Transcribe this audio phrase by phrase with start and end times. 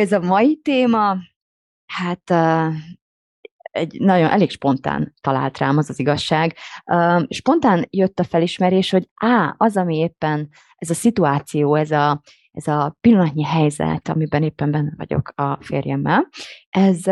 [0.00, 1.16] Ez a mai téma,
[1.86, 2.32] hát
[3.70, 6.56] egy nagyon elég spontán talált rám, az az igazság.
[7.28, 12.22] Spontán jött a felismerés, hogy á, az, ami éppen ez a szituáció, ez a,
[12.52, 16.28] ez a pillanatnyi helyzet, amiben éppen benne vagyok a férjemmel,
[16.68, 17.06] ez,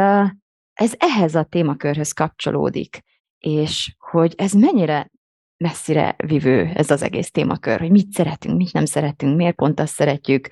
[0.72, 3.02] ez ehhez a témakörhöz kapcsolódik,
[3.38, 5.10] és hogy ez mennyire
[5.58, 9.94] messzire vivő ez az egész témakör, hogy mit szeretünk, mit nem szeretünk, miért pont azt
[9.94, 10.48] szeretjük,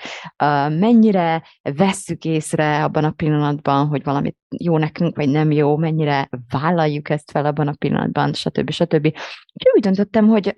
[0.68, 7.10] mennyire vesszük észre abban a pillanatban, hogy valamit jó nekünk, vagy nem jó, mennyire vállaljuk
[7.10, 8.70] ezt fel abban a pillanatban, stb.
[8.70, 9.06] stb.
[9.52, 10.54] Úgyhogy úgy döntöttem, hogy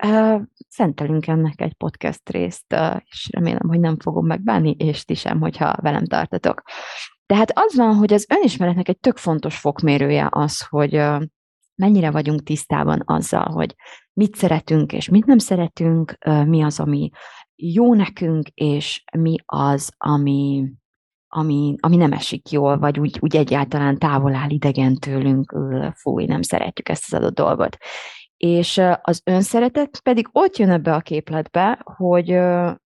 [0.69, 5.77] szentelünk ennek egy podcast részt, és remélem, hogy nem fogom megbánni, és ti sem, hogyha
[5.83, 6.63] velem tartatok.
[7.27, 11.23] Tehát az van, hogy az önismeretnek egy tök fontos fokmérője az, hogy uh,
[11.79, 13.75] mennyire vagyunk tisztában azzal, hogy
[14.13, 17.11] mit szeretünk és mit nem szeretünk, mi az, ami
[17.57, 20.69] jó nekünk, és mi az, ami,
[21.29, 25.55] ami, ami nem esik jól, vagy úgy, úgy egyáltalán távol áll idegen tőlünk,
[25.95, 27.77] fúj, nem szeretjük ezt az adott dolgot.
[28.37, 32.39] És az önszeretet pedig ott jön ebbe a képletbe, hogy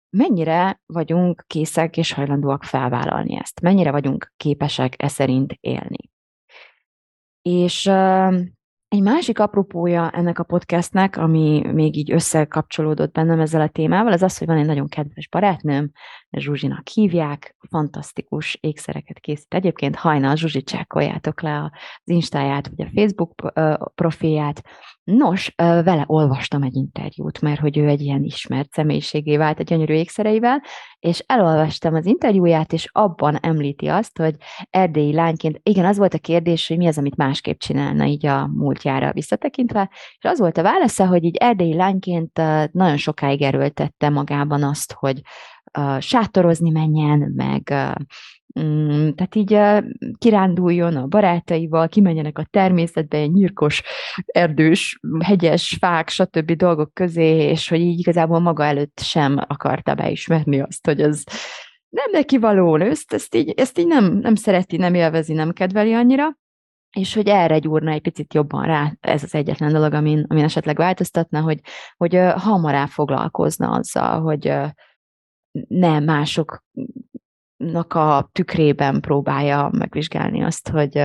[0.09, 6.09] mennyire vagyunk készek és hajlandóak felvállalni ezt, mennyire vagyunk képesek e szerint élni.
[7.41, 7.91] És
[8.91, 14.21] egy másik apropója ennek a podcastnek, ami még így összekapcsolódott bennem ezzel a témával, az
[14.21, 15.91] az, hogy van egy nagyon kedves barátnőm,
[16.31, 19.53] Zsuzsinak hívják, fantasztikus ékszereket készít.
[19.53, 21.69] Egyébként hajnal Zsuzsi csekkoljátok le az
[22.03, 23.35] Instáját, vagy a Facebook
[23.95, 24.61] profilját.
[25.03, 29.93] Nos, vele olvastam egy interjút, mert hogy ő egy ilyen ismert személyiségé vált a gyönyörű
[29.93, 30.61] ékszereivel,
[30.99, 34.35] és elolvastam az interjúját, és abban említi azt, hogy
[34.69, 38.47] erdélyi lányként, igen, az volt a kérdés, hogy mi az, amit másképp csinálna így a
[38.47, 42.37] múltjára visszatekintve, és az volt a válasza, hogy így erdélyi lányként
[42.71, 45.21] nagyon sokáig erőltette magában azt, hogy
[45.99, 47.73] sátorozni menjen, meg
[48.59, 49.59] Mm, tehát így
[50.17, 53.83] kiránduljon a barátaival, kimenjenek a természetbe, egy nyírkos,
[54.25, 56.51] erdős, hegyes, fák, stb.
[56.51, 61.23] dolgok közé, és hogy így igazából maga előtt sem akarta beismerni azt, hogy ez
[61.89, 65.93] nem neki való, ezt, ezt, így, ezt így nem, nem szereti, nem élvezi, nem kedveli
[65.93, 66.37] annyira,
[66.97, 70.77] és hogy erre gyúrna egy picit jobban rá, ez az egyetlen dolog, amin, amin esetleg
[70.77, 71.59] változtatna, hogy,
[71.97, 74.53] hogy hamarabb foglalkozna azzal, hogy
[75.67, 76.63] ne mások
[77.87, 81.01] a tükrében próbálja megvizsgálni azt, hogy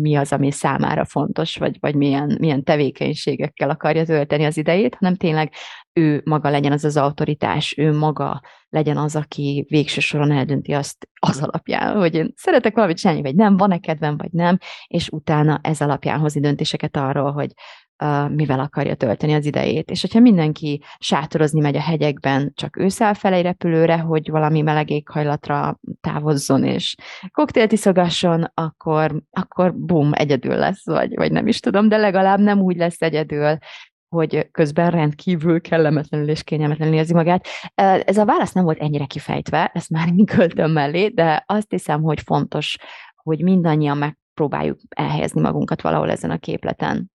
[0.00, 5.14] mi az, ami számára fontos, vagy, vagy milyen, milyen tevékenységekkel akarja tölteni az idejét, hanem
[5.14, 5.52] tényleg
[5.92, 11.08] ő maga legyen az az autoritás, ő maga legyen az, aki végső soron eldönti azt
[11.20, 15.58] az alapján, hogy én szeretek valamit csinálni, vagy nem, van-e kedvem, vagy nem, és utána
[15.62, 17.52] ez alapján hozni döntéseket arról, hogy
[18.28, 19.90] mivel akarja tölteni az idejét.
[19.90, 24.62] És hogyha mindenki sátorozni megy a hegyekben, csak ő száll fel egy repülőre, hogy valami
[24.62, 26.94] meleg éghajlatra távozzon és
[27.32, 32.60] koktélt iszogasson, akkor, akkor bum, egyedül lesz, vagy, vagy nem is tudom, de legalább nem
[32.60, 33.58] úgy lesz egyedül,
[34.08, 37.46] hogy közben rendkívül kellemetlenül és kényelmetlenül érzi magát.
[38.04, 42.02] Ez a válasz nem volt ennyire kifejtve, ezt már én költöm mellé, de azt hiszem,
[42.02, 42.76] hogy fontos,
[43.16, 47.10] hogy mindannyian megpróbáljuk elhelyezni magunkat valahol ezen a képleten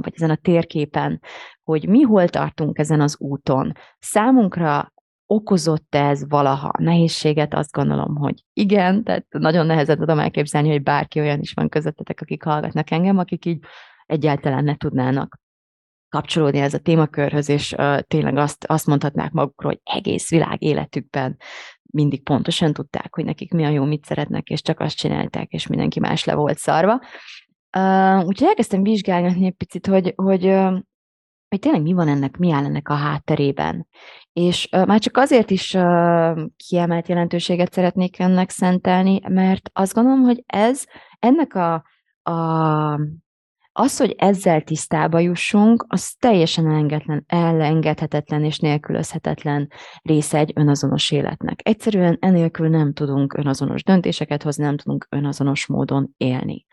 [0.00, 1.20] vagy ezen a térképen,
[1.62, 3.72] hogy mi hol tartunk ezen az úton.
[3.98, 4.92] Számunkra
[5.26, 7.54] okozott ez valaha nehézséget?
[7.54, 12.20] Azt gondolom, hogy igen, tehát nagyon nehezen tudom elképzelni, hogy bárki olyan is van közöttetek,
[12.20, 13.64] akik hallgatnak engem, akik így
[14.06, 15.40] egyáltalán ne tudnának
[16.08, 21.36] kapcsolódni ez a témakörhöz, és uh, tényleg azt, azt mondhatnák magukról, hogy egész világ életükben
[21.82, 25.66] mindig pontosan tudták, hogy nekik mi a jó, mit szeretnek, és csak azt csinálták, és
[25.66, 27.00] mindenki más le volt szarva.
[27.76, 30.44] Uh, úgyhogy elkezdtem vizsgálni egy picit, hogy, hogy,
[31.48, 33.86] hogy tényleg mi van ennek, mi áll ennek a hátterében.
[34.32, 40.20] És uh, már csak azért is uh, kiemelt jelentőséget szeretnék ennek szentelni, mert azt gondolom,
[40.20, 40.84] hogy ez,
[41.18, 41.84] ennek a,
[42.30, 43.00] a
[43.74, 49.68] az, hogy ezzel tisztába jussunk, az teljesen elengedhetetlen, elengedhetetlen és nélkülözhetetlen
[50.02, 51.60] része egy önazonos életnek.
[51.62, 56.66] Egyszerűen enélkül nem tudunk önazonos döntéseket hozni, nem tudunk önazonos módon élni.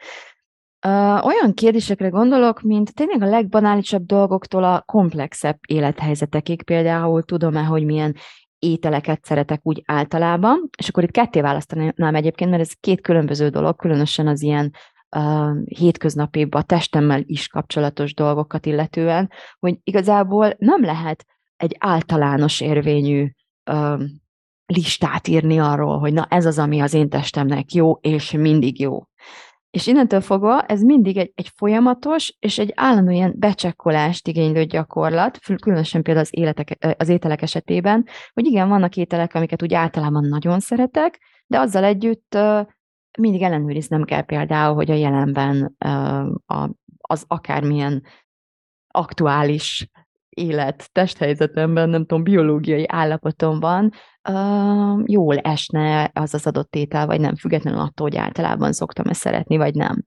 [1.22, 8.16] Olyan kérdésekre gondolok, mint tényleg a legbanálisabb dolgoktól a komplexebb élethelyzetekig, például tudom-e, hogy milyen
[8.60, 13.76] ételeket szeretek úgy általában, és akkor itt ketté választanám egyébként, mert ez két különböző dolog,
[13.76, 14.74] különösen az ilyen
[15.16, 21.26] uh, hétköznapi, a testemmel is kapcsolatos dolgokat illetően, hogy igazából nem lehet
[21.58, 23.32] egy általános érvényű
[23.72, 24.02] uh,
[24.66, 29.04] listát írni arról, hogy na ez az, ami az én testemnek jó, és mindig jó.
[29.72, 35.40] És innentől fogva ez mindig egy, egy folyamatos és egy állandó ilyen becsekkolást igénylő gyakorlat,
[35.62, 40.60] különösen például az, életek, az ételek esetében, hogy igen, vannak ételek, amiket úgy általában nagyon
[40.60, 42.38] szeretek, de azzal együtt
[43.18, 45.76] mindig ellenőriznem kell például, hogy a jelenben
[46.98, 48.04] az akármilyen
[48.88, 49.90] aktuális
[50.30, 53.92] élet, testhelyzetemben, nem tudom, biológiai állapotomban
[54.30, 59.22] uh, jól esne az az adott étel, vagy nem, függetlenül attól, hogy általában szoktam ezt
[59.22, 60.04] szeretni, vagy nem.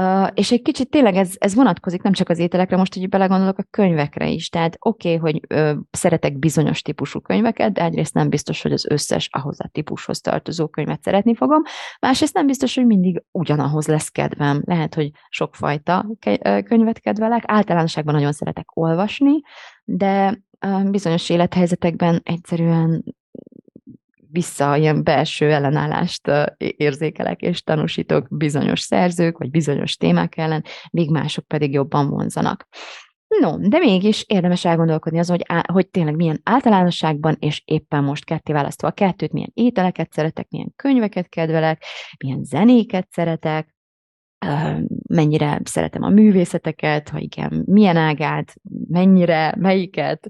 [0.00, 3.58] Uh, és egy kicsit tényleg ez, ez vonatkozik nem csak az ételekre, most hogy belegondolok
[3.58, 4.48] a könyvekre is.
[4.48, 8.86] Tehát oké, okay, hogy uh, szeretek bizonyos típusú könyveket, de egyrészt nem biztos, hogy az
[8.90, 11.62] összes ahhoz a típushoz tartozó könyvet szeretni fogom.
[12.00, 14.62] Másrészt nem biztos, hogy mindig ugyanahoz lesz kedvem.
[14.64, 16.06] Lehet, hogy sokfajta
[16.64, 17.42] könyvet kedvelek.
[17.46, 19.40] Általánosságban nagyon szeretek olvasni,
[19.84, 20.42] de
[20.90, 23.04] bizonyos élethelyzetekben egyszerűen
[24.34, 31.46] vissza ilyen belső ellenállást érzékelek és tanúsítok bizonyos szerzők, vagy bizonyos témák ellen, míg mások
[31.46, 32.68] pedig jobban vonzanak.
[33.40, 38.24] No, de mégis érdemes elgondolkodni azon, hogy, á, hogy tényleg milyen általánosságban, és éppen most
[38.24, 41.84] ketté választva a kettőt, milyen ételeket szeretek, milyen könyveket kedvelek,
[42.18, 43.74] milyen zenéket szeretek,
[45.08, 48.54] mennyire szeretem a művészeteket, ha igen, milyen ágát,
[48.88, 50.28] mennyire, melyiket,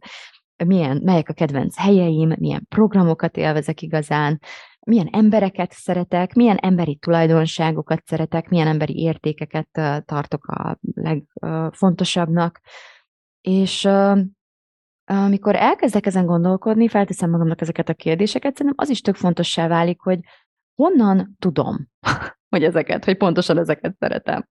[0.65, 4.41] milyen, melyek a kedvenc helyeim, milyen programokat élvezek igazán,
[4.87, 9.69] milyen embereket szeretek, milyen emberi tulajdonságokat szeretek, milyen emberi értékeket
[10.05, 12.61] tartok a legfontosabbnak.
[13.41, 13.89] És
[15.05, 20.01] amikor elkezdek ezen gondolkodni, felteszem magamnak ezeket a kérdéseket, szerintem az is tök fontossá válik,
[20.01, 20.21] hogy
[20.75, 21.89] honnan tudom,
[22.55, 24.49] hogy ezeket, hogy pontosan ezeket szeretem.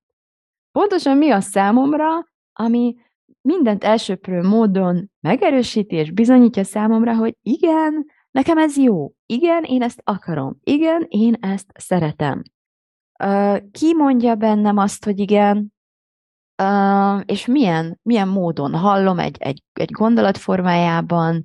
[0.72, 2.08] Pontosan mi a számomra,
[2.52, 2.94] ami
[3.44, 10.00] mindent elsőprő módon megerősíti és bizonyítja számomra, hogy igen, nekem ez jó, igen, én ezt
[10.04, 12.42] akarom, igen, én ezt szeretem.
[13.24, 15.72] Uh, ki mondja bennem azt, hogy igen,
[16.62, 18.74] uh, és milyen, milyen módon?
[18.74, 21.44] Hallom egy, egy, egy gondolat formájában,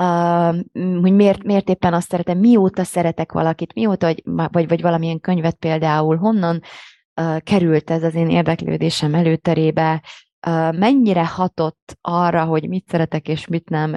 [0.00, 0.56] uh,
[1.00, 5.56] hogy miért, miért éppen azt szeretem, mióta szeretek valakit, mióta, vagy, vagy, vagy valamilyen könyvet
[5.56, 6.60] például, honnan
[7.38, 10.02] került ez az én érdeklődésem előterébe,
[10.76, 13.96] mennyire hatott arra, hogy mit szeretek és mit nem,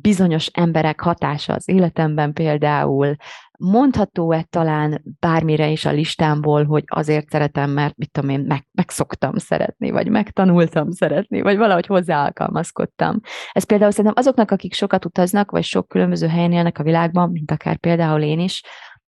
[0.00, 3.16] bizonyos emberek hatása az életemben például,
[3.58, 9.36] mondható-e talán bármire is a listámból, hogy azért szeretem, mert mit tudom én, meg, megszoktam
[9.36, 13.20] szeretni, vagy megtanultam szeretni, vagy valahogy hozzáalkalmazkodtam.
[13.52, 17.50] Ez például szerintem azoknak, akik sokat utaznak, vagy sok különböző helyen élnek a világban, mint
[17.50, 18.62] akár például én is,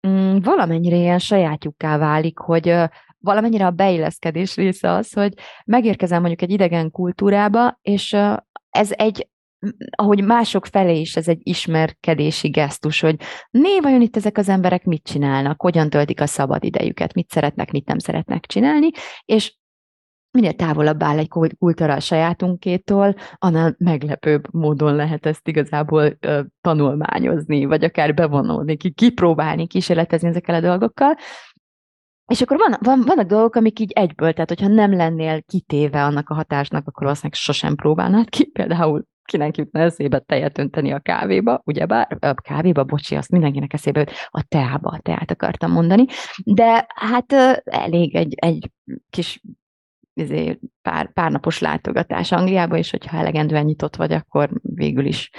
[0.09, 2.75] mm, valamennyire ilyen sajátjukká válik, hogy
[3.19, 5.33] valamennyire a beilleszkedés része az, hogy
[5.65, 8.17] megérkezem mondjuk egy idegen kultúrába, és
[8.71, 9.29] ez egy
[9.97, 13.17] ahogy mások felé is ez egy ismerkedési gesztus, hogy
[13.51, 17.71] né, vajon itt ezek az emberek mit csinálnak, hogyan töltik a szabad idejüket, mit szeretnek,
[17.71, 18.91] mit nem szeretnek csinálni,
[19.25, 19.57] és
[20.31, 21.29] minél távolabb áll egy
[21.59, 28.91] kultúra a sajátunkétól, annál meglepőbb módon lehet ezt igazából ö, tanulmányozni, vagy akár bevonulni, ki,
[28.91, 31.17] kipróbálni, kísérletezni ezekkel a dolgokkal,
[32.29, 36.29] és akkor van, van, vannak dolgok, amik így egyből, tehát hogyha nem lennél kitéve annak
[36.29, 38.45] a hatásnak, akkor valószínűleg sosem próbálnád ki.
[38.45, 42.17] Például kinek jutna eszébe tejet önteni a kávéba, ugyebár?
[42.21, 46.05] A kávéba, bocsi, azt mindenkinek eszébe jut, a teába, a teát akartam mondani,
[46.45, 47.33] de hát
[47.65, 48.71] elég egy, egy
[49.11, 49.41] kis
[50.15, 55.31] izé, pár, pár napos látogatás Angliába, és hogyha elegendően nyitott vagy, akkor végül is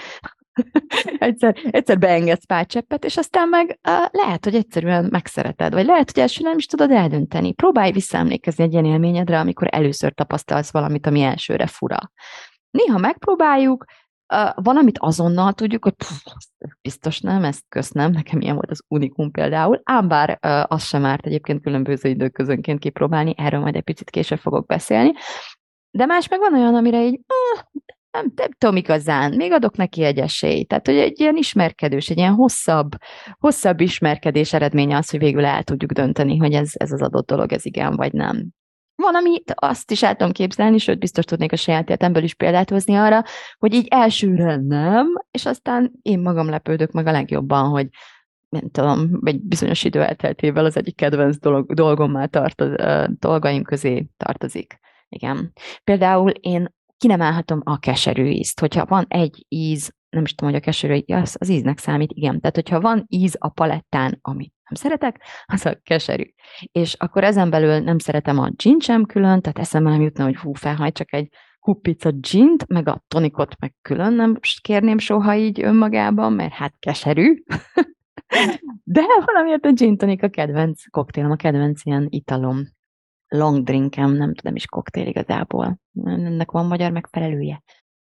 [1.19, 6.11] egyszer, egyszer beengedsz pár cseppet, és aztán meg uh, lehet, hogy egyszerűen megszereted, vagy lehet,
[6.11, 7.53] hogy első nem is tudod eldönteni.
[7.53, 12.11] Próbálj visszaemlékezni egy ilyen élményedre, amikor először tapasztalsz valamit, ami elsőre fura.
[12.69, 13.85] Néha megpróbáljuk,
[14.33, 16.25] uh, van, amit azonnal tudjuk, hogy pff,
[16.81, 21.05] biztos nem, ezt köszönöm, nekem ilyen volt az unikum például, ám bár uh, az sem
[21.05, 25.13] árt egyébként különböző időközönként kipróbálni, erről majd egy picit később fogok beszélni,
[25.91, 27.61] de más meg van olyan, amire így, uh,
[28.11, 30.67] nem, nem tudom igazán, még adok neki egy esélyt.
[30.67, 32.89] Tehát, hogy egy ilyen ismerkedős, egy ilyen hosszabb,
[33.39, 37.51] hosszabb ismerkedés eredménye az, hogy végül el tudjuk dönteni, hogy ez, ez az adott dolog,
[37.51, 38.47] ez igen vagy nem.
[38.95, 42.69] Van, ami azt is el tudom képzelni, sőt, biztos tudnék a saját életemből is példát
[42.69, 43.23] hozni arra,
[43.57, 47.87] hogy így elsőre nem, és aztán én magam lepődök meg a legjobban, hogy
[48.49, 52.63] nem tudom, egy bizonyos idő elteltével az egyik kedvenc dolog, dolgommá tart,
[53.19, 54.79] dolgaim közé tartozik.
[55.09, 55.53] Igen.
[55.83, 57.07] Például én ki
[57.63, 58.59] a keserű ízt.
[58.59, 62.39] Hogyha van egy íz, nem is tudom, hogy a keserű, az, az íznek számít, igen.
[62.39, 65.21] Tehát, hogyha van íz a palettán, amit nem szeretek,
[65.53, 66.23] az a keserű.
[66.71, 70.35] És akkor ezen belül nem szeretem a gin sem külön, tehát eszembe nem jutna, hogy
[70.35, 71.29] hú, felhajt csak egy
[71.59, 77.43] kupica gint, meg a tonikot meg külön nem kérném soha így önmagában, mert hát keserű.
[78.83, 82.77] De valamiért a gin tonik a kedvenc koktélom, a kedvenc ilyen italom.
[83.29, 85.79] Long drinkem, nem tudom is koktél igazából.
[86.03, 87.63] Ennek van magyar megfelelője.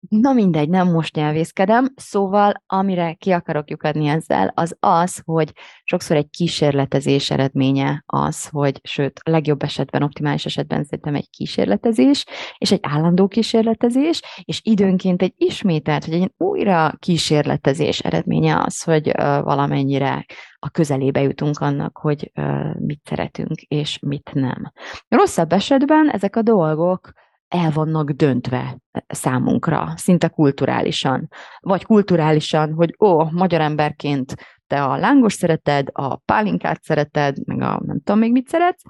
[0.09, 5.53] Na mindegy, nem most nyelvészkedem, szóval amire ki akarok lyukadni ezzel, az az, hogy
[5.85, 12.25] sokszor egy kísérletezés eredménye az, hogy sőt, legjobb esetben, optimális esetben szerintem egy kísérletezés,
[12.59, 19.13] és egy állandó kísérletezés, és időnként egy ismételt, hogy egy újra kísérletezés eredménye az, hogy
[19.43, 20.27] valamennyire
[20.59, 22.33] a közelébe jutunk annak, hogy
[22.79, 24.73] mit szeretünk, és mit nem.
[25.09, 27.13] Rosszabb esetben ezek a dolgok
[27.55, 31.29] el vannak döntve számunkra, szinte kulturálisan.
[31.61, 34.35] Vagy kulturálisan, hogy ó, magyar emberként
[34.67, 38.83] te a lángos szereted, a pálinkát szereted, meg a nem tudom még mit szeretsz,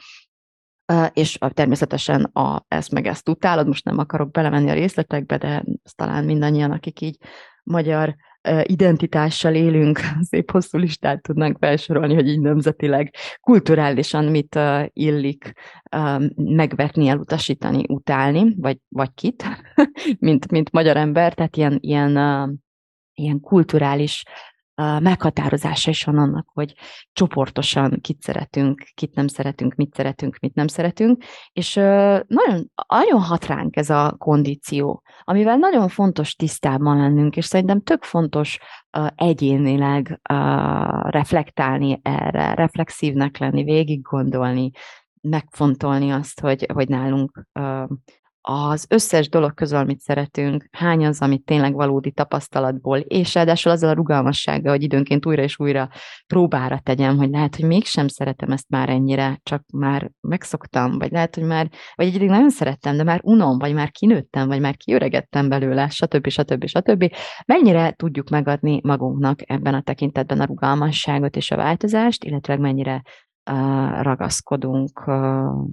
[1.12, 6.24] és természetesen a, ezt meg ezt utálod, most nem akarok belemenni a részletekbe, de talán
[6.24, 7.16] mindannyian, akik így
[7.62, 8.14] magyar
[8.62, 14.58] identitással élünk, szép hosszú listát tudnánk felsorolni, hogy így nemzetileg, kulturálisan mit
[14.92, 15.52] illik
[16.34, 19.44] megvetni, elutasítani, utálni, vagy, vagy kit,
[20.18, 22.12] mint, mint magyar ember, tehát ilyen, ilyen,
[23.14, 24.22] ilyen kulturális
[24.76, 26.74] meghatározása is van annak, hogy
[27.12, 31.74] csoportosan kit szeretünk, kit nem szeretünk, mit szeretünk, mit nem szeretünk, és
[32.26, 38.02] nagyon, nagyon hat ránk ez a kondíció, amivel nagyon fontos tisztában lennünk, és szerintem tök
[38.02, 38.58] fontos
[39.14, 40.20] egyénileg
[41.02, 44.70] reflektálni erre, reflexívnek lenni, végig gondolni,
[45.20, 47.46] megfontolni azt, hogy, hogy nálunk
[48.46, 53.90] az összes dolog közül, amit szeretünk, hány az, amit tényleg valódi tapasztalatból, és ráadásul azzal
[53.90, 55.88] a rugalmassággal, hogy időnként újra és újra
[56.26, 61.34] próbára tegyem, hogy lehet, hogy mégsem szeretem ezt már ennyire, csak már megszoktam, vagy lehet,
[61.34, 65.48] hogy már, vagy egy nagyon szerettem, de már unom, vagy már kinőttem, vagy már kiöregettem
[65.48, 66.28] belőle, stb.
[66.28, 66.66] stb.
[66.66, 67.14] stb.
[67.46, 73.02] Mennyire tudjuk megadni magunknak ebben a tekintetben a rugalmasságot és a változást, illetve mennyire
[73.50, 75.66] uh, ragaszkodunk uh,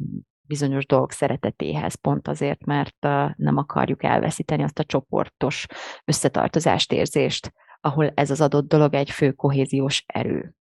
[0.52, 3.00] bizonyos dolgok szeretetéhez, pont azért, mert
[3.36, 5.66] nem akarjuk elveszíteni azt a csoportos
[6.06, 10.56] összetartozást, érzést, ahol ez az adott dolog egy fő kohéziós erő.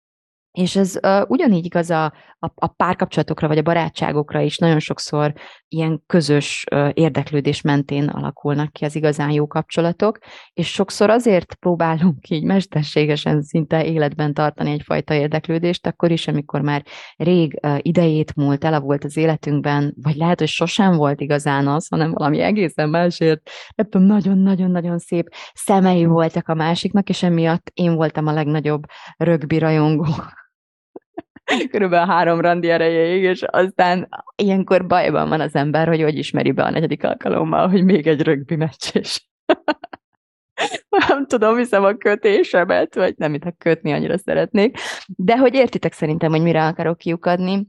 [0.53, 2.05] És ez uh, ugyanígy igaz a,
[2.39, 4.59] a, a párkapcsolatokra, vagy a barátságokra is.
[4.59, 5.33] Nagyon sokszor
[5.69, 10.19] ilyen közös uh, érdeklődés mentén alakulnak ki az igazán jó kapcsolatok,
[10.53, 16.85] és sokszor azért próbálunk így mesterségesen szinte életben tartani egyfajta érdeklődést, akkor is, amikor már
[17.17, 22.13] rég uh, idejét múlt, elavult az életünkben, vagy lehet, hogy sosem volt igazán az, hanem
[22.13, 28.27] valami egészen másért, nem tudom, nagyon-nagyon-nagyon szép szemei voltak a másiknak, és emiatt én voltam
[28.27, 28.83] a legnagyobb
[29.17, 30.07] rögbi rajongó
[31.71, 36.63] körülbelül három randi erejéig, és aztán ilyenkor bajban van az ember, hogy hogy ismeri be
[36.63, 39.23] a negyedik alkalommal, hogy még egy rögbi meccs, és
[41.09, 45.93] nem tudom, hiszem a kötésemet, vagy nem, mint a kötni annyira szeretnék, de hogy értitek
[45.93, 47.67] szerintem, hogy mire akarok kiukadni,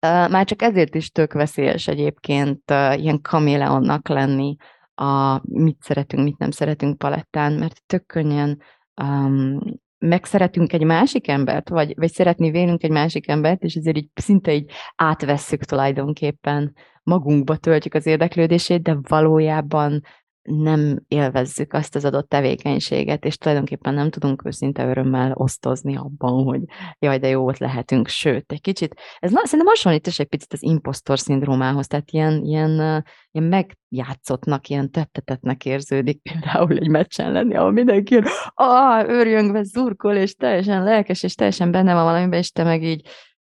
[0.00, 4.56] már csak ezért is tök veszélyes egyébként ilyen kaméleonnak lenni
[4.94, 8.62] a mit szeretünk, mit nem szeretünk palettán, mert tök könnyen
[9.02, 9.60] um,
[9.98, 14.54] megszeretünk egy másik embert, vagy, vagy szeretni vélünk egy másik embert, és ezért így szinte
[14.54, 20.02] így átvesszük tulajdonképpen, magunkba töltjük az érdeklődését, de valójában
[20.48, 26.60] nem élvezzük azt az adott tevékenységet, és tulajdonképpen nem tudunk őszinte örömmel osztozni abban, hogy
[26.98, 28.08] jaj, de jó ott lehetünk.
[28.08, 33.04] Sőt, egy kicsit, ez szerintem hasonlít is egy picit az impostor szindrómához, tehát ilyen, ilyen,
[33.30, 40.14] ilyen megjátszottnak, ilyen tettetetnek érződik például egy meccsen lenni, ahol mindenki ilyen, ah, őrjöngve zurkol,
[40.14, 43.08] és teljesen lelkes, és teljesen benne van valamiben, és te meg így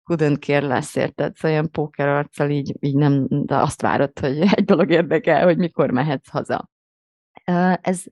[0.09, 1.35] couldn't care less, érted?
[1.35, 5.57] Szóval ilyen póker arccal így, így nem, de azt várod, hogy egy dolog érdekel, hogy
[5.57, 6.69] mikor mehetsz haza.
[7.83, 8.07] Ez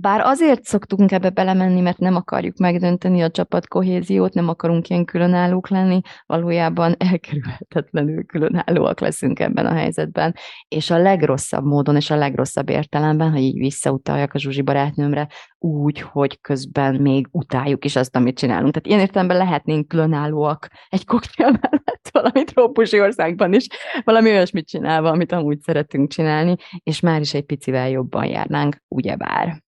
[0.00, 5.04] bár azért szoktunk ebbe belemenni, mert nem akarjuk megdönteni a csapat kohéziót, nem akarunk ilyen
[5.04, 10.34] különállók lenni, valójában elkerülhetetlenül különállóak leszünk ebben a helyzetben,
[10.68, 15.28] és a legrosszabb módon, és a legrosszabb értelemben, ha így visszautaljak a Zsuzsi barátnőmre,
[15.58, 18.72] úgy, hogy közben még utáljuk is azt, amit csinálunk.
[18.72, 23.66] Tehát ilyen értelemben lehetnénk különállóak egy koktél mellett, valami trópusi országban is,
[24.04, 29.68] valami olyasmit csinálva, amit amúgy szeretünk csinálni, és már is egy picivel jobban járnánk, ugyebár.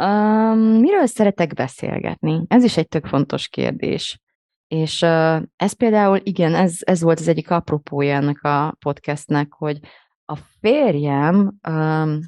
[0.00, 2.44] Um, miről szeretek beszélgetni?
[2.48, 4.20] Ez is egy tök fontos kérdés.
[4.68, 9.78] És uh, ez például, igen, ez, ez volt az egyik apropója ennek a podcastnek, hogy
[10.24, 12.18] a férjem um,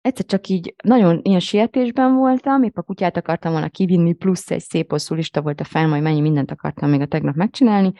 [0.00, 4.60] egyszer csak így nagyon ilyen sietésben voltam, épp a kutyát akartam volna kivinni, plusz egy
[4.60, 7.92] szép hosszú lista volt a fel, majd mennyi mindent akartam még a tegnap megcsinálni,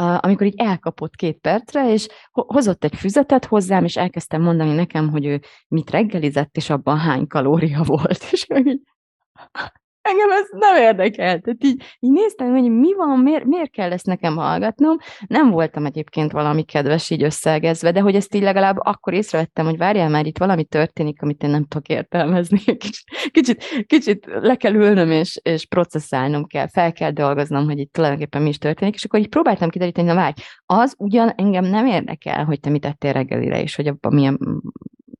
[0.00, 5.26] amikor így elkapott két percre, és hozott egy füzetet hozzám, és elkezdtem mondani nekem, hogy
[5.26, 8.22] ő mit reggelizett, és abban hány kalória volt.
[8.32, 8.80] És így,
[10.02, 11.40] engem ez nem érdekel.
[11.40, 14.96] Tehát így, így néztem, hogy mi van, miért, miért kell ezt nekem hallgatnom.
[15.26, 19.76] Nem voltam egyébként valami kedves így összeegezve, de hogy ezt így legalább akkor észrevettem, hogy
[19.76, 22.58] várjál már, itt valami történik, amit én nem tudok értelmezni.
[22.80, 27.92] Kicsit, kicsit, kicsit le kell ülnöm, és, és processzálnom kell, fel kell dolgoznom, hogy itt
[27.92, 30.34] tulajdonképpen mi is történik, és akkor így próbáltam kideríteni, na várj,
[30.66, 34.38] az ugyan engem nem érdekel, hogy te mit ettél reggelire, és hogy abban milyen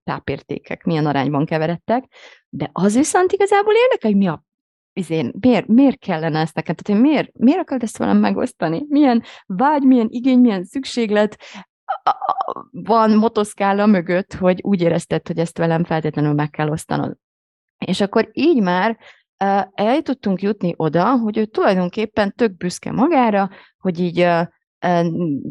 [0.04, 2.04] tápértékek milyen arányban keveredtek,
[2.48, 4.44] de az viszont igazából érdekel, hogy mi a
[4.92, 6.76] izén, miért, miért kellene ezt neked?
[6.76, 8.84] Tehát, hogy miért, miért akarod ezt velem megosztani?
[8.88, 11.36] Milyen vágy, milyen igény, milyen szükséglet
[12.70, 17.16] van motoszkála mögött, hogy úgy érezted, hogy ezt velem feltétlenül meg kell osztanod.
[17.86, 18.98] És akkor így már
[19.74, 24.28] el tudtunk jutni oda, hogy ő tulajdonképpen tök büszke magára, hogy így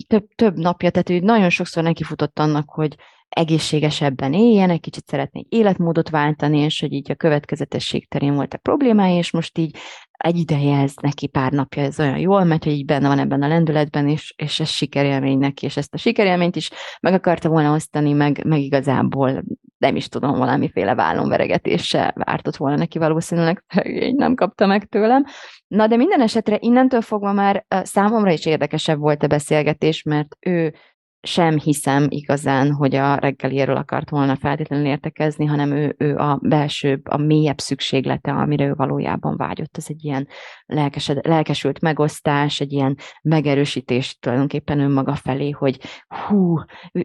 [0.08, 2.96] több, több napja, tehát ő nagyon sokszor nekifutott annak, hogy
[3.29, 8.57] egészségesebben éljen, egy kicsit szeretné életmódot váltani, és hogy így a következetesség terén volt a
[8.57, 9.77] problémája, és most így
[10.12, 13.41] egy ideje ez neki pár napja, ez olyan jól megy, hogy így benne van ebben
[13.41, 16.69] a lendületben, és, és ez sikerélmény neki, és ezt a sikerélményt is
[17.01, 19.43] meg akarta volna osztani, meg, meg igazából
[19.77, 25.25] nem is tudom, valamiféle vállonveregetéssel vártott volna neki valószínűleg, így nem kapta meg tőlem.
[25.67, 30.74] Na de minden esetre innentől fogva már számomra is érdekesebb volt a beszélgetés, mert ő
[31.21, 37.07] sem hiszem igazán, hogy a reggeliéről akart volna feltétlenül értekezni, hanem ő, ő a belsőbb,
[37.07, 39.77] a mélyebb szükséglete, amire ő valójában vágyott.
[39.77, 40.27] Ez egy ilyen
[40.65, 46.59] lelkesed, lelkesült megosztás, egy ilyen megerősítés tulajdonképpen önmaga felé, hogy hú,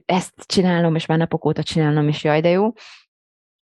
[0.05, 2.73] ezt csinálom, és már napok óta csinálom, és jaj, de jó.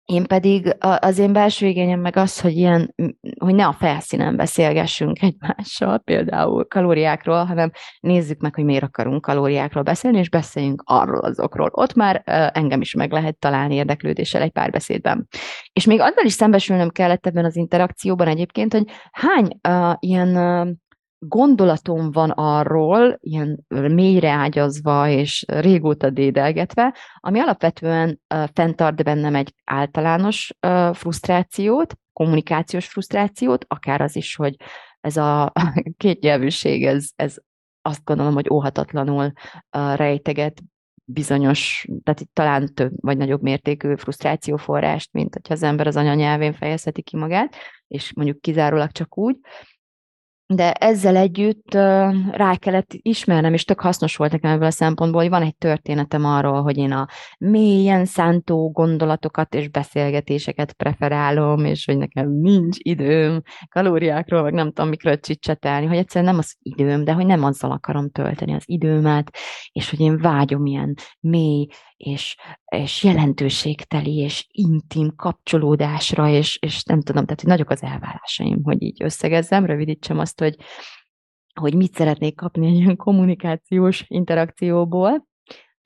[0.04, 2.94] Én pedig az én belső igényem meg az, hogy, ilyen,
[3.38, 9.82] hogy ne a felszínen beszélgessünk egymással, például kalóriákról, hanem nézzük meg, hogy miért akarunk kalóriákról
[9.82, 11.68] beszélni, és beszéljünk arról azokról.
[11.72, 12.22] Ott már
[12.54, 15.28] engem is meg lehet találni érdeklődéssel egy párbeszédben.
[15.72, 20.68] És még azzal is szembesülnöm kellett ebben az interakcióban egyébként, hogy hány uh, ilyen uh,
[21.28, 29.54] gondolatom van arról, ilyen mélyre ágyazva és régóta dédelgetve, ami alapvetően uh, fenntart bennem egy
[29.64, 34.56] általános uh, frusztrációt, kommunikációs frusztrációt, akár az is, hogy
[35.00, 35.52] ez a
[35.96, 37.36] kétnyelvűség, ez, ez
[37.82, 39.32] azt gondolom, hogy óhatatlanul
[39.76, 40.62] uh, rejteget
[41.04, 46.52] bizonyos, tehát itt talán több vagy nagyobb mértékű frusztrációforrást, mint hogyha az ember az anyanyelvén
[46.52, 47.54] fejezheti ki magát,
[47.88, 49.36] és mondjuk kizárólag csak úgy
[50.54, 51.74] de ezzel együtt
[52.30, 56.24] rá kellett ismernem, és tök hasznos volt nekem ebből a szempontból, hogy van egy történetem
[56.24, 63.42] arról, hogy én a mélyen szántó gondolatokat és beszélgetéseket preferálom, és hogy nekem nincs időm
[63.68, 67.70] kalóriákról, meg nem tudom mikről csicsetelni, hogy egyszerűen nem az időm, de hogy nem azzal
[67.70, 69.36] akarom tölteni az időmet,
[69.72, 71.66] és hogy én vágyom ilyen mély
[72.02, 78.62] és, és jelentőségteli és intim kapcsolódásra, és, és nem tudom, tehát hogy nagyok az elvárásaim,
[78.62, 80.56] hogy így összegezzem, rövidítsem azt, hogy,
[81.60, 85.10] hogy mit szeretnék kapni egy ilyen kommunikációs interakcióból.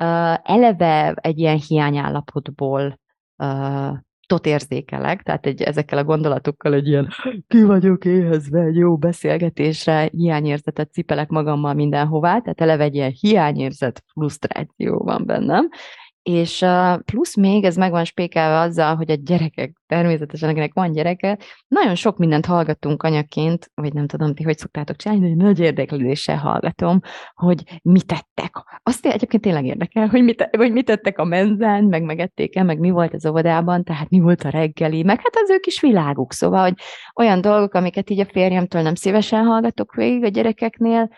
[0.02, 3.00] Uh, eleve egy ilyen hiányállapotból
[3.37, 7.09] uh, tot érzékelek, tehát egy, ezekkel a gondolatokkal egy ilyen
[7.46, 14.02] ki vagyok éhezve, egy jó beszélgetésre, hiányérzetet cipelek magammal mindenhová, tehát eleve egy ilyen hiányérzet,
[14.12, 15.68] frusztráció van bennem,
[16.30, 16.64] és
[17.04, 21.94] plusz még ez meg van spékelve azzal, hogy a gyerekek, természetesen akinek van gyereke, nagyon
[21.94, 27.00] sok mindent hallgatunk anyaként, vagy nem tudom ti, hogy szoktátok csinálni, de nagy érdeklődéssel hallgatom,
[27.34, 28.52] hogy mit tettek.
[28.82, 32.90] Azt egyébként tényleg érdekel, hogy mit, hogy mit tettek a menzán, meg megették-e, meg mi
[32.90, 36.32] volt az óvodában, tehát mi volt a reggeli, meg hát az ő kis világuk.
[36.32, 36.74] Szóval, hogy
[37.14, 41.08] olyan dolgok, amiket így a férjemtől nem szívesen hallgatok végig a gyerekeknél,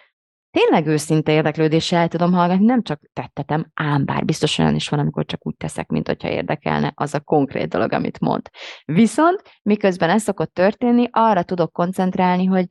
[0.58, 5.00] tényleg őszinte érdeklődéssel el tudom hallgatni, nem csak tettetem, ám bár biztos olyan is van,
[5.00, 8.42] amikor csak úgy teszek, mint hogyha érdekelne az a konkrét dolog, amit mond.
[8.84, 12.66] Viszont miközben ez szokott történni, arra tudok koncentrálni, hogy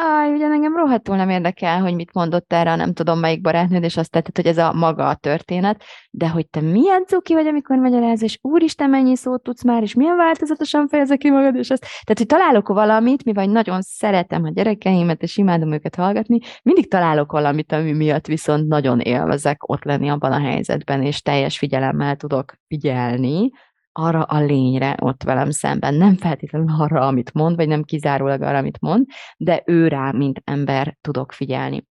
[0.00, 3.96] Áj, ugye engem rohadtul nem érdekel, hogy mit mondott erre, nem tudom melyik barátnőd, és
[3.96, 7.76] azt tetted, hogy ez a maga a történet, de hogy te milyen cuki vagy, amikor
[7.76, 11.80] magyaráz, és úristen, mennyi szót tudsz már, és milyen változatosan fejezek ki magad, és azt.
[11.80, 17.32] Tehát, hogy találok valamit, mivel nagyon szeretem a gyerekeimet, és imádom őket hallgatni, mindig találok
[17.32, 22.54] valamit, ami miatt viszont nagyon élvezek ott lenni abban a helyzetben, és teljes figyelemmel tudok
[22.66, 23.50] figyelni,
[23.98, 25.94] arra a lényre ott velem szemben.
[25.94, 29.06] Nem feltétlenül arra, amit mond, vagy nem kizárólag arra, amit mond,
[29.36, 31.86] de ő rá, mint ember tudok figyelni.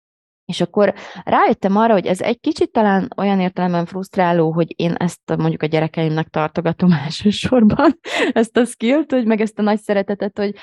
[0.52, 5.36] És akkor rájöttem arra, hogy ez egy kicsit talán olyan értelemben frusztráló, hogy én ezt
[5.36, 7.98] mondjuk a gyerekeimnek tartogatom elsősorban,
[8.32, 10.54] ezt a skillt, hogy meg ezt a nagy szeretetet, hogy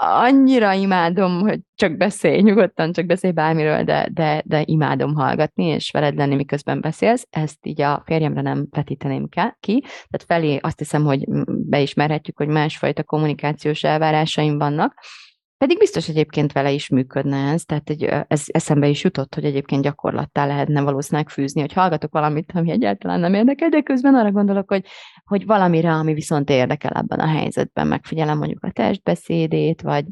[0.00, 5.90] annyira imádom, hogy csak beszélj, nyugodtan csak beszélj bármiről, de, de, de imádom hallgatni, és
[5.90, 7.26] veled lenni, miközben beszélsz.
[7.30, 9.28] Ezt így a férjemre nem vetíteném
[9.60, 9.80] ki.
[9.80, 14.94] Tehát felé azt hiszem, hogy beismerhetjük, hogy másfajta kommunikációs elvárásaim vannak,
[15.58, 19.82] pedig biztos egyébként vele is működne ez, tehát egy, ez eszembe is jutott, hogy egyébként
[19.82, 24.68] gyakorlattá lehetne valószínűleg fűzni, hogy hallgatok valamit, ami egyáltalán nem érdekel, de közben arra gondolok,
[24.68, 24.86] hogy,
[25.24, 30.04] hogy valamire, ami viszont érdekel ebben a helyzetben, megfigyelem mondjuk a testbeszédét, vagy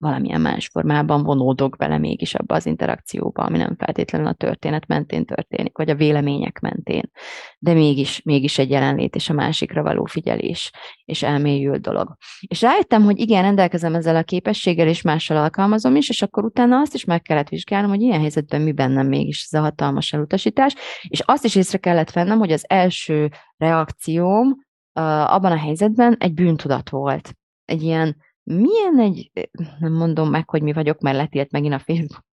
[0.00, 5.24] valamilyen más formában vonódok bele mégis abba az interakcióba, ami nem feltétlenül a történet mentén
[5.24, 7.10] történik, vagy a vélemények mentén,
[7.58, 10.72] de mégis, mégis egy jelenlét és a másikra való figyelés,
[11.04, 12.16] és elmélyült dolog.
[12.46, 16.80] És rájöttem, hogy igen, rendelkezem ezzel a képességgel, és mással alkalmazom is, és akkor utána
[16.80, 20.74] azt is meg kellett vizsgálnom, hogy ilyen helyzetben mi bennem mégis ez a hatalmas elutasítás,
[21.08, 24.56] és azt is észre kellett vennem, hogy az első reakcióm
[24.92, 27.34] abban a helyzetben egy bűntudat volt.
[27.64, 29.30] Egy ilyen milyen egy,
[29.78, 32.24] nem mondom meg, hogy mi vagyok, mert letilt megint a Facebook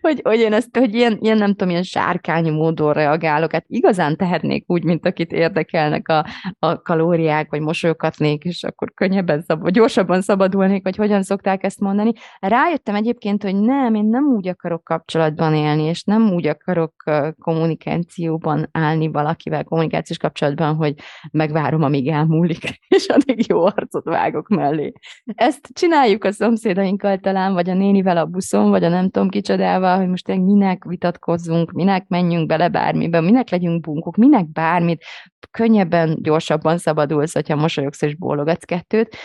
[0.00, 4.16] hogy, hogy én ezt, hogy ilyen, ilyen, nem tudom, ilyen sárkány módon reagálok, hát igazán
[4.16, 6.26] tehetnék úgy, mint akit érdekelnek a,
[6.58, 11.80] a kalóriák, vagy mosolyokatnék, és akkor könnyebben, szab, vagy gyorsabban szabadulnék, vagy hogyan szokták ezt
[11.80, 12.12] mondani.
[12.38, 16.94] Rájöttem egyébként, hogy nem, én nem úgy akarok kapcsolatban élni, és nem úgy akarok
[17.38, 20.94] kommunikációban állni valakivel, kommunikációs kapcsolatban, hogy
[21.30, 24.92] megvárom, amíg elmúlik, és addig jó arcot vágok mellé.
[25.34, 29.51] Ezt csináljuk a szomszédainkkal talán, vagy a nénivel a buszon, vagy a nem tudom kicsit,
[29.52, 35.04] kicsodával, hogy most minek vitatkozzunk, minek menjünk bele bármibe, minek legyünk bunkok, minek bármit,
[35.50, 39.16] könnyebben, gyorsabban szabadulsz, hogyha mosolyogsz és bólogatsz kettőt,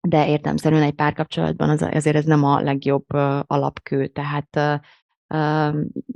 [0.00, 4.74] de értelmszerűen egy párkapcsolatban az, azért ez nem a legjobb uh, alapkő, tehát uh,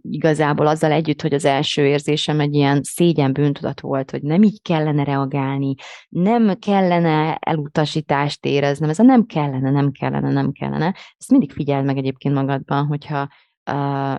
[0.03, 4.63] Igazából azzal együtt, hogy az első érzésem egy ilyen szégyen bűntudat volt, hogy nem így
[4.63, 5.75] kellene reagálni,
[6.09, 10.95] nem kellene elutasítást éreznem, ez a nem kellene, nem kellene, nem kellene.
[11.19, 13.29] Ezt mindig figyeld meg egyébként magadban, hogyha
[13.73, 14.17] uh,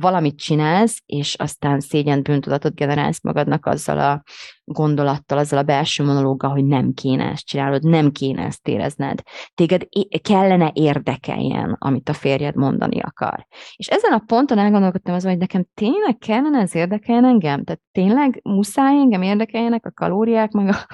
[0.00, 4.22] valamit csinálsz, és aztán szégyen bűntudatot generálsz magadnak azzal a
[4.64, 9.22] gondolattal, azzal a belső monológgal, hogy nem kéne ezt csinálod, nem kéne ezt érezned.
[9.54, 9.82] Téged
[10.22, 13.46] kellene érdekeljen, amit a férjed mondani akar.
[13.76, 17.64] És ezen a ponton elgondolkodtam azon, hogy nekem tényleg kellene ez érdekeljen engem?
[17.64, 20.86] Tehát tényleg muszáj engem érdekeljenek a kalóriák, meg a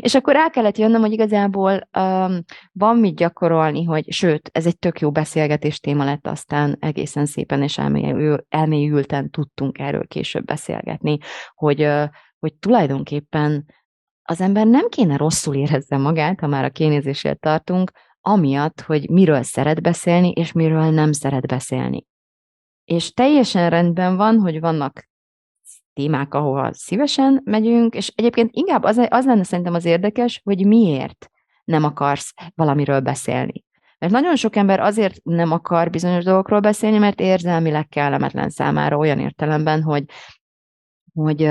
[0.00, 2.38] és akkor rá kellett jönnöm, hogy igazából um,
[2.72, 7.62] van mit gyakorolni, hogy sőt, ez egy tök jó beszélgetés téma lett, aztán egészen szépen
[7.62, 11.18] és elmélyül, elmélyülten tudtunk erről később beszélgetni,
[11.54, 12.04] hogy, uh,
[12.38, 13.66] hogy tulajdonképpen
[14.22, 19.42] az ember nem kéne rosszul érezze magát, ha már a kénézésért tartunk, amiatt, hogy miről
[19.42, 22.06] szeret beszélni, és miről nem szeret beszélni.
[22.84, 25.08] És teljesen rendben van, hogy vannak
[25.98, 31.30] témák, ahova szívesen megyünk, és egyébként inkább az, az lenne szerintem az érdekes, hogy miért
[31.64, 33.64] nem akarsz valamiről beszélni.
[33.98, 39.18] Mert nagyon sok ember azért nem akar bizonyos dolgokról beszélni, mert érzelmileg kellemetlen számára olyan
[39.18, 40.04] értelemben, hogy
[41.22, 41.44] hogy,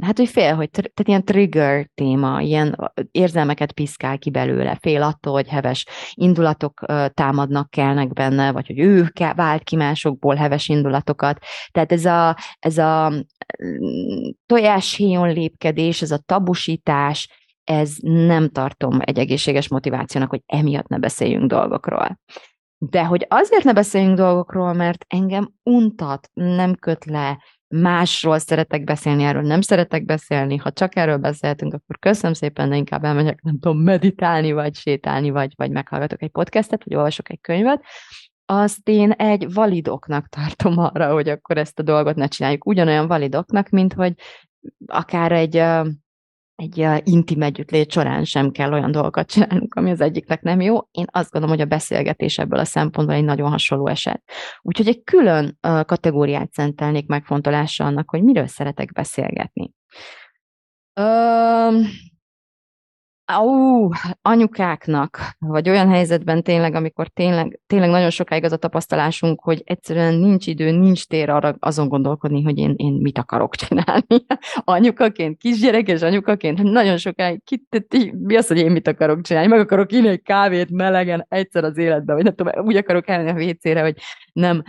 [0.00, 5.32] hát, hogy fél, hogy tehát ilyen trigger téma, ilyen érzelmeket piszkál ki belőle, fél attól,
[5.32, 6.80] hogy heves indulatok
[7.14, 11.38] támadnak, kelnek benne, vagy hogy ő vált ki másokból heves indulatokat.
[11.70, 13.12] Tehát ez a, ez a
[14.46, 17.28] tojáshéjon lépkedés, ez a tabusítás,
[17.64, 22.20] ez nem tartom egy egészséges motivációnak, hogy emiatt ne beszéljünk dolgokról.
[22.78, 29.24] De hogy azért ne beszéljünk dolgokról, mert engem untat, nem köt le, másról szeretek beszélni,
[29.24, 30.56] erről nem szeretek beszélni.
[30.56, 35.30] Ha csak erről beszéltünk, akkor köszönöm szépen, de inkább elmegyek, nem tudom, meditálni, vagy sétálni,
[35.30, 37.84] vagy, vagy meghallgatok egy podcastet, vagy olvasok egy könyvet,
[38.46, 42.66] azt én egy validoknak tartom arra, hogy akkor ezt a dolgot ne csináljuk.
[42.66, 44.12] Ugyanolyan validoknak, mint hogy
[44.86, 45.62] akár egy
[46.56, 50.78] egy intim együttlét során sem kell olyan dolgokat csinálnunk, ami az egyiknek nem jó.
[50.90, 54.22] Én azt gondolom, hogy a beszélgetés ebből a szempontból egy nagyon hasonló eset.
[54.62, 59.72] Úgyhogy egy külön kategóriát szentelnék megfontolásra annak, hogy miről szeretek beszélgetni.
[63.34, 63.88] Ó,
[64.22, 70.14] anyukáknak, vagy olyan helyzetben tényleg, amikor tényleg, tényleg nagyon sokáig az a tapasztalásunk, hogy egyszerűen
[70.14, 74.24] nincs idő, nincs tér arra azon gondolkodni, hogy én, én mit akarok csinálni.
[74.64, 77.66] Anyukaként, kisgyerek és anyukaként, nagyon sokáig, ki,
[78.12, 79.48] mi az, hogy én mit akarok csinálni?
[79.48, 83.44] Meg akarok inni egy kávét melegen egyszer az életben, vagy nem tudom, úgy akarok elmenni
[83.44, 83.96] a WC-re, hogy
[84.32, 84.62] nem,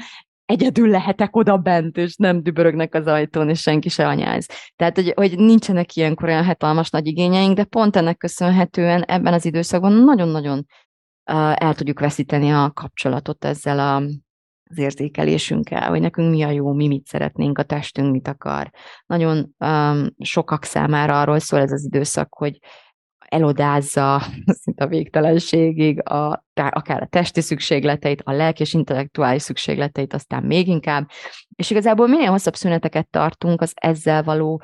[0.48, 4.48] egyedül lehetek oda bent, és nem dübörögnek az ajtón, és senki se anyáz.
[4.76, 9.46] Tehát, hogy, hogy nincsenek ilyenkor olyan hatalmas nagy igényeink, de pont ennek köszönhetően ebben az
[9.46, 13.96] időszakban nagyon-nagyon uh, el tudjuk veszíteni a kapcsolatot ezzel a,
[14.70, 18.70] az érzékelésünkkel, hogy nekünk mi a jó, mi mit szeretnénk, a testünk mit akar.
[19.06, 22.60] Nagyon um, sokak számára arról szól ez az időszak, hogy
[23.28, 24.22] elodázza
[24.64, 30.68] szinte a végtelenségig a, akár a testi szükségleteit, a lelki és intellektuális szükségleteit, aztán még
[30.68, 31.10] inkább.
[31.56, 34.62] És igazából minél hosszabb szüneteket tartunk az ezzel való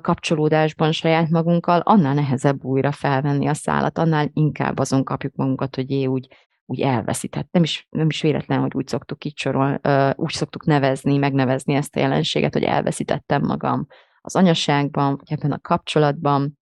[0.00, 5.90] kapcsolódásban saját magunkkal, annál nehezebb újra felvenni a szállat, annál inkább azon kapjuk magunkat, hogy
[5.90, 6.28] jé, úgy,
[6.66, 7.48] úgy elveszített.
[7.50, 9.48] Nem is, nem is véletlen, hogy úgy szoktuk így
[10.14, 13.86] úgy szoktuk nevezni, megnevezni ezt a jelenséget, hogy elveszítettem magam
[14.20, 16.58] az anyaságban, vagy ebben a kapcsolatban,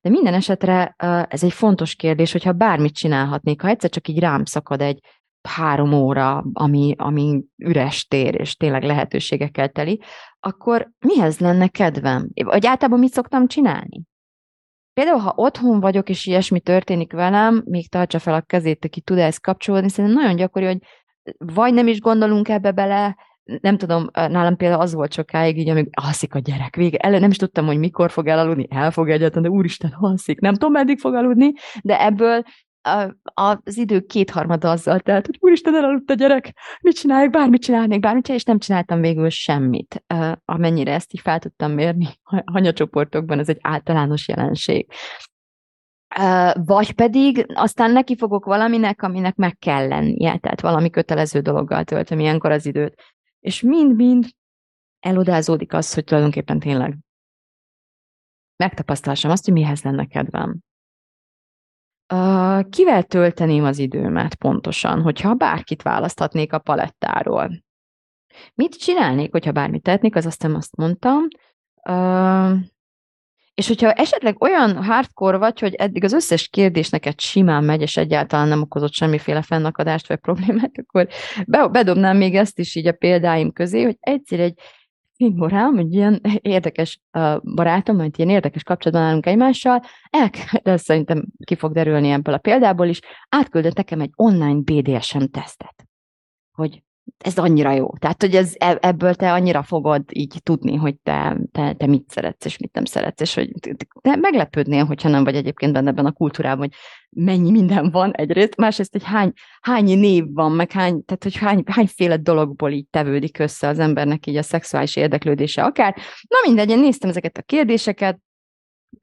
[0.00, 0.94] de minden esetre
[1.28, 5.00] ez egy fontos kérdés, hogyha bármit csinálhatnék, ha egyszer csak így rám szakad egy
[5.48, 10.00] három óra, ami, ami üres tér, és tényleg lehetőségekkel teli,
[10.40, 12.28] akkor mihez lenne kedvem?
[12.44, 14.02] Vagy általában mit szoktam csinálni?
[14.92, 19.18] Például, ha otthon vagyok, és ilyesmi történik velem, még tartsa fel a kezét, aki tud
[19.18, 20.78] ezt kapcsolódni, szerintem nagyon gyakori, hogy
[21.36, 23.16] vagy nem is gondolunk ebbe bele,
[23.60, 26.96] nem tudom, nálam például az volt sokáig, így amíg alszik a gyerek vége.
[26.96, 30.40] Elő nem is tudtam, hogy mikor fog elaludni, el fog egyáltalán, de úristen, alszik.
[30.40, 32.42] Nem tudom, meddig fog aludni, de ebből
[33.34, 38.24] az idő kétharmada azzal telt, hogy úristen, elaludt a gyerek, mit csinálják, bármit csinálnék, bármit
[38.24, 40.04] csinálják, és nem csináltam végül semmit.
[40.44, 42.06] Amennyire ezt így fel tudtam mérni
[42.52, 44.86] hanyacsoportokban, ez egy általános jelenség.
[46.54, 52.18] Vagy pedig aztán neki fogok valaminek, aminek meg kell lennie, tehát valami kötelező dologgal töltöm
[52.18, 52.94] ilyenkor az időt.
[53.40, 54.26] És mind-mind
[55.00, 56.98] elodázódik az, hogy tulajdonképpen tényleg
[58.56, 60.58] megtapasztalsam azt, hogy mihez lenne kedvem.
[62.12, 67.62] Uh, kivel tölteném az időmet pontosan, hogyha bárkit választhatnék a palettáról?
[68.54, 71.26] Mit csinálnék, hogyha bármit tehetnék, az aztán azt mondtam.
[73.58, 77.96] És hogyha esetleg olyan hardcore vagy, hogy eddig az összes kérdés neked simán megy, és
[77.96, 81.08] egyáltalán nem okozott semmiféle fennakadást vagy problémát, akkor
[81.70, 84.60] bedobnám még ezt is így a példáim közé, hogy egyszer egy
[85.16, 87.00] morám, hogy ilyen érdekes
[87.54, 90.30] barátom, majd ilyen érdekes kapcsolatban állunk egymással, el,
[90.62, 95.88] de szerintem ki fog derülni ebből a példából is, átküldött nekem egy online BDSM tesztet,
[96.52, 96.82] hogy
[97.18, 97.92] ez annyira jó.
[97.98, 102.10] Tehát, hogy ez, e, ebből te annyira fogod így tudni, hogy te, te, te mit
[102.10, 103.50] szeretsz, és mit nem szeretsz, és hogy
[104.00, 106.74] te meglepődnél, hogyha nem vagy egyébként benne ebben a kultúrában, hogy
[107.10, 111.62] mennyi minden van egyrészt, másrészt, hogy hány, hány név van, meg hány, tehát, hogy hány,
[111.66, 115.96] hányféle dologból így tevődik össze az embernek így a szexuális érdeklődése akár.
[116.28, 118.18] Na mindegy, én néztem ezeket a kérdéseket,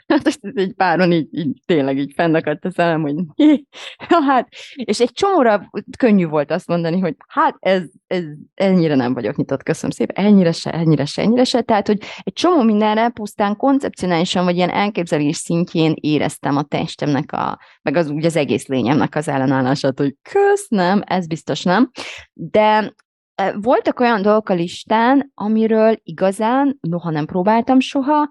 [0.07, 3.15] Hát egy páron így, így tényleg így fennakadt a szemem, hogy
[4.27, 9.35] hát, és egy csomóra könnyű volt azt mondani, hogy hát ez, ez ennyire nem vagyok
[9.35, 13.55] nyitott, köszönöm szépen, ennyire se, ennyire se, ennyire se, tehát, hogy egy csomó mindenre pusztán
[13.55, 19.15] koncepcionálisan, vagy ilyen elképzelés szintjén éreztem a testemnek, a, meg az úgy az egész lényemnek
[19.15, 21.91] az ellenállását, hogy kösz, nem, ez biztos nem,
[22.33, 22.93] de
[23.35, 28.29] e, voltak olyan dolgok a listán, amiről igazán, noha nem próbáltam soha,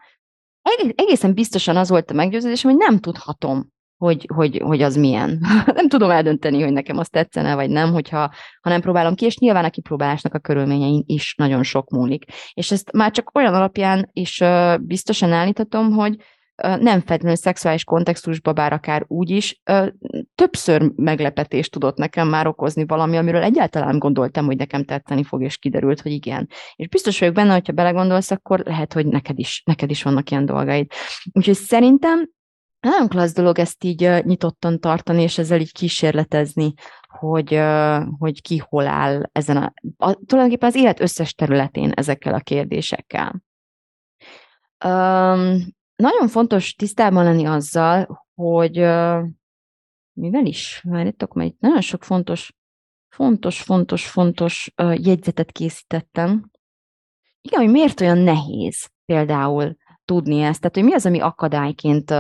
[0.95, 5.41] egészen biztosan az volt a meggyőződésem, hogy nem tudhatom, hogy, hogy, hogy az milyen.
[5.75, 9.39] nem tudom eldönteni, hogy nekem azt tetszene, vagy nem, hogyha ha nem próbálom ki, és
[9.39, 12.25] nyilván a kipróbálásnak a körülményein is nagyon sok múlik.
[12.55, 14.43] És ezt már csak olyan alapján is
[14.81, 16.17] biztosan állíthatom, hogy
[16.57, 19.63] nem feltétlenül szexuális kontextusba, bár akár úgy is,
[20.35, 25.57] többször meglepetést tudott nekem már okozni valami, amiről egyáltalán gondoltam, hogy nekem tetszeni fog, és
[25.57, 26.49] kiderült, hogy igen.
[26.77, 30.47] És biztos vagyok benne, hogyha belegondolsz, akkor lehet, hogy neked is, neked is vannak ilyen
[30.47, 30.91] dolgaid.
[31.33, 32.31] Úgyhogy szerintem
[32.81, 36.73] nagyon klassz dolog ezt így nyitottan tartani, és ezzel így kísérletezni,
[37.19, 37.61] hogy,
[38.19, 43.43] hogy ki hol áll ezen a, a, tulajdonképpen az élet összes területén ezekkel a kérdésekkel.
[44.85, 45.63] Um,
[45.97, 48.77] nagyon fontos tisztában lenni azzal, hogy
[50.13, 52.53] mivel is, várjátok, mert itt nagyon sok fontos,
[53.09, 56.51] fontos, fontos, fontos jegyzetet készítettem.
[57.41, 62.11] Igen, hogy miért olyan nehéz például tudni ezt, tehát hogy mi az, ami akadályként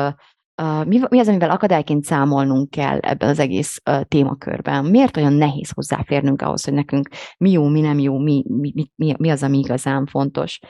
[0.86, 4.84] mi, az, amivel akadályként számolnunk kell ebben az egész témakörben?
[4.84, 7.08] Miért olyan nehéz hozzáférnünk ahhoz, hogy nekünk
[7.38, 10.60] mi jó, mi nem jó, mi, mi, mi, mi az, ami igazán fontos?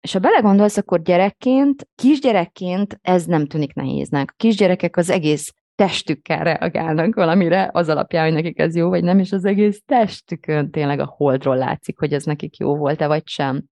[0.00, 4.30] És ha belegondolsz, akkor gyerekként, kisgyerekként ez nem tűnik nehéznek.
[4.30, 9.18] A kisgyerekek az egész testükkel reagálnak valamire, az alapján, hogy nekik ez jó, vagy nem,
[9.18, 13.64] és az egész testükön tényleg a holdról látszik, hogy ez nekik jó volt-e, vagy sem.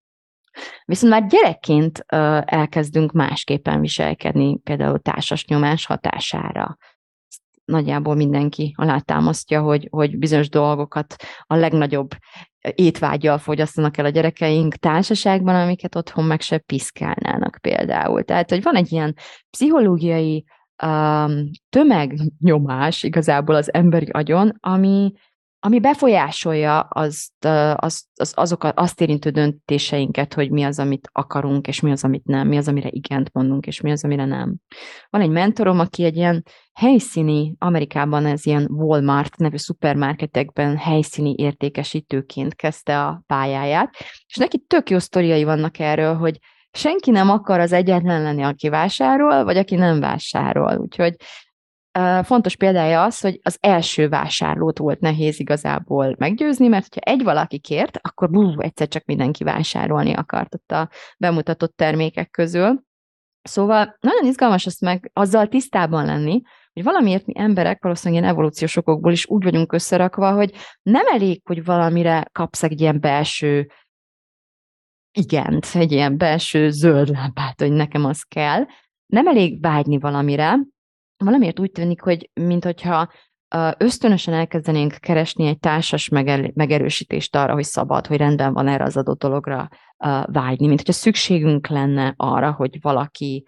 [0.85, 2.03] Viszont már gyerekként
[2.45, 6.77] elkezdünk másképpen viselkedni, például társas nyomás hatására.
[7.67, 12.09] Nagyjából mindenki alátámasztja, hogy, hogy bizonyos dolgokat a legnagyobb
[12.75, 18.23] étvágyal fogyasztanak el a gyerekeink társaságban, amiket otthon meg se piszkálnának például.
[18.23, 19.15] Tehát, hogy van egy ilyen
[19.49, 20.45] pszichológiai
[20.83, 25.11] um, tömegnyomás igazából az emberi agyon, ami
[25.59, 31.79] ami befolyásolja azt, azt, az, azokat, azt érintő döntéseinket, hogy mi az, amit akarunk, és
[31.79, 34.55] mi az, amit nem, mi az, amire igent mondunk, és mi az, amire nem.
[35.09, 36.43] Van egy mentorom, aki egy ilyen
[36.73, 43.95] helyszíni, Amerikában ez ilyen Walmart nevű szupermarketekben helyszíni értékesítőként kezdte a pályáját,
[44.27, 46.39] és neki tök jó sztoriai vannak erről, hogy
[46.71, 50.77] senki nem akar az egyetlen lenni, aki vásárol, vagy aki nem vásárol.
[50.77, 51.15] Úgyhogy
[52.23, 57.59] Fontos példája az, hogy az első vásárlót volt nehéz igazából meggyőzni, mert ha egy valaki
[57.59, 62.83] kért, akkor bú, egyszer csak mindenki vásárolni akart ott a bemutatott termékek közül.
[63.41, 66.41] Szóval nagyon izgalmas azt meg azzal tisztában lenni,
[66.73, 71.41] hogy valamiért mi emberek valószínűleg ilyen evolúciós okokból is úgy vagyunk összerakva, hogy nem elég,
[71.43, 73.71] hogy valamire kapsz egy ilyen belső
[75.11, 78.65] igent, egy ilyen belső zöld lámpát, hogy nekem az kell.
[79.05, 80.57] Nem elég vágyni valamire,
[81.17, 83.11] valamiért úgy tűnik, hogy minthogyha
[83.77, 86.09] ösztönösen elkezdenénk keresni egy társas
[86.53, 89.69] megerősítést arra, hogy szabad, hogy rendben van erre az adott dologra
[90.25, 93.45] vágyni, mint hogyha szükségünk lenne arra, hogy valaki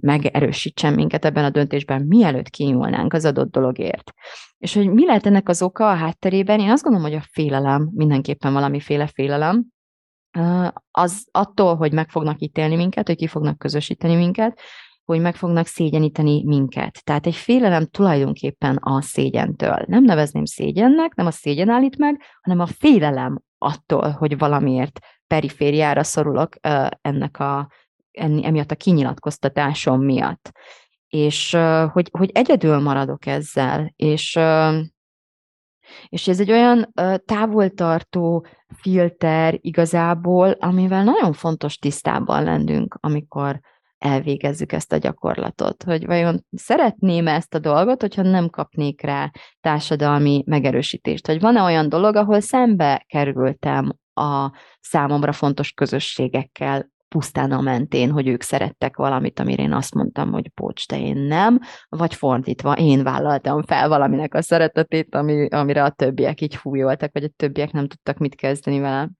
[0.00, 4.12] megerősítsen minket ebben a döntésben, mielőtt kinyúlnánk az adott dologért.
[4.58, 6.60] És hogy mi lehet ennek az oka a hátterében?
[6.60, 9.64] Én azt gondolom, hogy a félelem, mindenképpen valamiféle félelem,
[10.90, 14.60] az attól, hogy meg fognak ítélni minket, hogy ki fognak közösíteni minket,
[15.06, 17.04] hogy meg fognak szégyeníteni minket.
[17.04, 19.84] Tehát egy félelem tulajdonképpen a szégyentől.
[19.86, 26.02] Nem nevezném szégyennek, nem a szégyen állít meg, hanem a félelem attól, hogy valamiért perifériára
[26.02, 26.54] szorulok
[27.00, 27.70] ennek a,
[28.42, 30.52] emiatt a kinyilatkoztatásom miatt.
[31.08, 31.56] És
[31.92, 34.38] hogy, hogy egyedül maradok ezzel, és
[36.08, 36.92] és ez egy olyan
[37.24, 43.60] távoltartó filter igazából, amivel nagyon fontos tisztában lennünk, amikor
[43.98, 49.30] elvégezzük ezt a gyakorlatot, hogy vajon szeretném ezt a dolgot, hogyha nem kapnék rá
[49.60, 57.60] társadalmi megerősítést, hogy van-e olyan dolog, ahol szembe kerültem a számomra fontos közösségekkel, pusztán a
[57.60, 62.14] mentén, hogy ők szerettek valamit, amire én azt mondtam, hogy bocs, de én nem, vagy
[62.14, 67.28] fordítva, én vállaltam fel valaminek a szeretetét, ami, amire a többiek így fújoltak, vagy a
[67.36, 69.10] többiek nem tudtak mit kezdeni vele.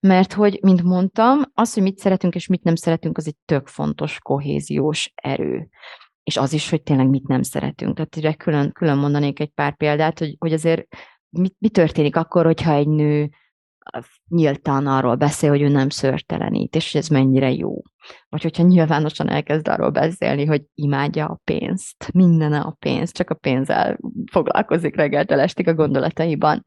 [0.00, 3.66] Mert hogy, mint mondtam, az, hogy mit szeretünk és mit nem szeretünk, az egy tök
[3.66, 5.68] fontos kohéziós erő.
[6.22, 7.94] És az is, hogy tényleg mit nem szeretünk.
[7.94, 10.86] Tehát ide külön, külön mondanék egy pár példát, hogy, hogy azért
[11.28, 13.30] mi, mi történik akkor, hogyha egy nő
[14.28, 17.82] nyíltan arról beszél, hogy ő nem szörtelenít, és ez mennyire jó.
[18.28, 23.34] Vagy hogyha nyilvánosan elkezd arról beszélni, hogy imádja a pénzt, minden a pénz, csak a
[23.34, 23.98] pénzzel
[24.30, 26.62] foglalkozik reggeltől estig a gondolataiban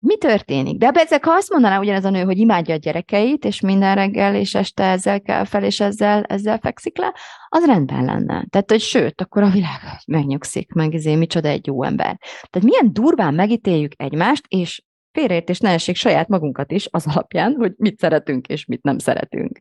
[0.00, 0.76] mi történik?
[0.78, 4.34] De ezek, ha azt mondaná ugyanez a nő, hogy imádja a gyerekeit, és minden reggel
[4.34, 7.14] és este ezzel kell fel, és ezzel, ezzel fekszik le,
[7.48, 8.46] az rendben lenne.
[8.50, 12.18] Tehát, hogy sőt, akkor a világ megnyugszik, meg izé, micsoda egy jó ember.
[12.50, 14.82] Tehát milyen durván megítéljük egymást, és
[15.12, 19.60] félreértés ne essék saját magunkat is az alapján, hogy mit szeretünk és mit nem szeretünk.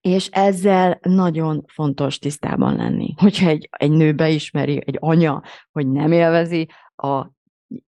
[0.00, 3.14] És ezzel nagyon fontos tisztában lenni.
[3.16, 7.26] Hogyha egy, egy nő beismeri, egy anya, hogy nem élvezi a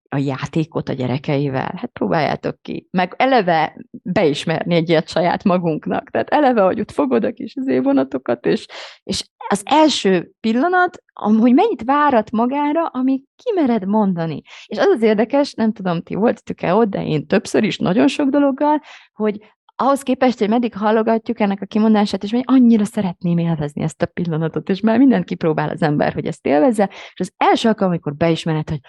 [0.09, 2.87] a játékot a gyerekeivel, hát próbáljátok ki.
[2.91, 6.09] Meg eleve beismerni egy ilyet saját magunknak.
[6.09, 8.67] Tehát eleve, hogy ott fogod a kis vonatokat, és,
[9.03, 14.41] és az első pillanat, hogy mennyit várat magára, amíg kimered mondani.
[14.65, 18.29] És az az érdekes, nem tudom, ti voltatok-e ott, de én többször is nagyon sok
[18.29, 18.81] dologgal,
[19.13, 19.39] hogy
[19.75, 24.05] ahhoz képest, hogy meddig hallogatjuk ennek a kimondását, és hogy annyira szeretném élvezni ezt a
[24.05, 28.15] pillanatot, és már mindent kipróbál az ember, hogy ezt élvezze, és az első alkalom, amikor
[28.15, 28.79] beismered, hogy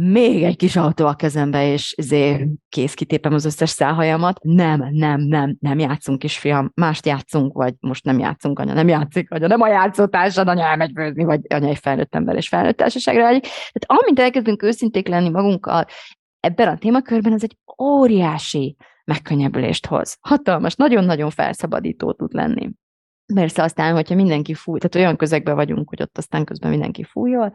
[0.00, 4.38] még egy kis autó a kezembe, és zé, kész kitépem az összes szálhajamat.
[4.42, 9.30] Nem, nem, nem, nem játszunk, kisfiam, mást játszunk, vagy most nem játszunk, anya nem játszik,
[9.30, 13.22] anya nem a játszótársad, anya elmegy főzni, vagy anya egy felnőtt ember és felnőtt társaságra
[13.22, 13.42] vágyik.
[13.42, 15.84] Tehát amint elkezdünk őszinték lenni magunkkal
[16.40, 20.18] ebben a témakörben, ez egy óriási megkönnyebbülést hoz.
[20.20, 22.70] Hatalmas, nagyon-nagyon felszabadító tud lenni.
[23.34, 27.52] Persze aztán, hogyha mindenki fúj, tehát olyan közegben vagyunk, hogy ott aztán közben mindenki fújol,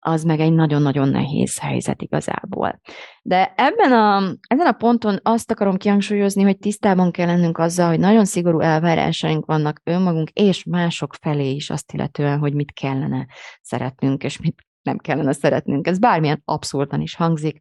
[0.00, 2.80] az meg egy nagyon-nagyon nehéz helyzet igazából.
[3.22, 7.98] De ebben a, ezen a ponton azt akarom kihangsúlyozni, hogy tisztában kell lennünk azzal, hogy
[7.98, 13.26] nagyon szigorú elvárásaink vannak önmagunk és mások felé is azt illetően, hogy mit kellene
[13.60, 15.86] szeretnünk, és mit nem kellene szeretnünk.
[15.86, 17.58] Ez bármilyen abszurdan is hangzik,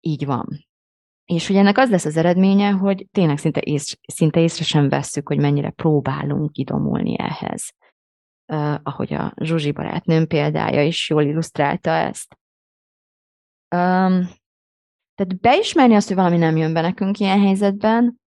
[0.00, 0.46] így van.
[1.24, 5.28] És hogy ennek az lesz az eredménye, hogy tényleg szinte, ész, szinte észre sem vesszük,
[5.28, 7.74] hogy mennyire próbálunk idomulni ehhez
[8.82, 12.38] ahogy a Zsuzsi barátnőm példája is jól illusztrálta ezt.
[13.74, 14.28] Um,
[15.14, 18.20] tehát beismerni azt, hogy valami nem jön be nekünk ilyen helyzetben,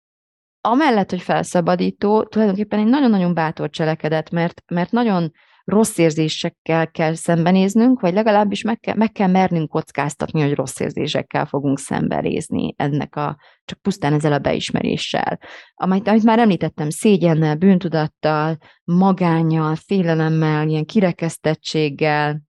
[0.61, 5.31] amellett, hogy felszabadító, tulajdonképpen egy nagyon-nagyon bátor cselekedet, mert, mert nagyon
[5.65, 11.45] rossz érzésekkel kell szembenéznünk, vagy legalábbis meg kell, meg kell mernünk kockáztatni, hogy rossz érzésekkel
[11.45, 15.39] fogunk szembenézni ennek a, csak pusztán ezzel a beismeréssel.
[15.73, 22.41] Amit, amit már említettem, szégyennel, bűntudattal, magányjal, félelemmel, ilyen kirekesztettséggel,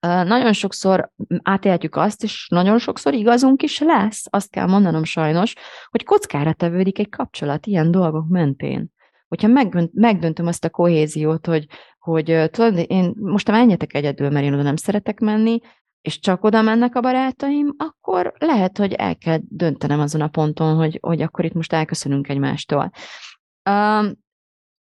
[0.00, 1.10] nagyon sokszor
[1.42, 5.54] átélhetjük azt, és nagyon sokszor igazunk is lesz, azt kell mondanom sajnos,
[5.90, 8.94] hogy kockára tevődik egy kapcsolat ilyen dolgok mentén.
[9.28, 9.48] Hogyha
[9.92, 11.66] megdöntöm azt a kohéziót, hogy,
[11.98, 15.60] hogy tudod, én most menjetek egyedül, mert én oda nem szeretek menni,
[16.00, 20.76] és csak oda mennek a barátaim, akkor lehet, hogy el kell döntenem azon a ponton,
[20.76, 22.90] hogy, hogy akkor itt most elköszönünk egymástól.
[23.70, 24.24] Um,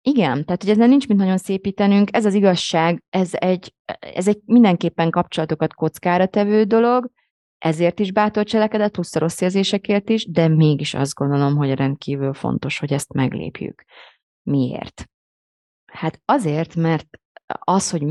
[0.01, 4.39] igen, tehát hogy ezzel nincs mit nagyon szépítenünk, ez az igazság, ez egy, ez egy
[4.45, 7.11] mindenképpen kapcsolatokat kockára tevő dolog,
[7.57, 12.33] ezért is bátor cselekedett, plusz a rossz érzésekért is, de mégis azt gondolom, hogy rendkívül
[12.33, 13.83] fontos, hogy ezt meglépjük.
[14.49, 15.09] Miért?
[15.85, 17.07] Hát azért, mert
[17.45, 18.03] az, hogy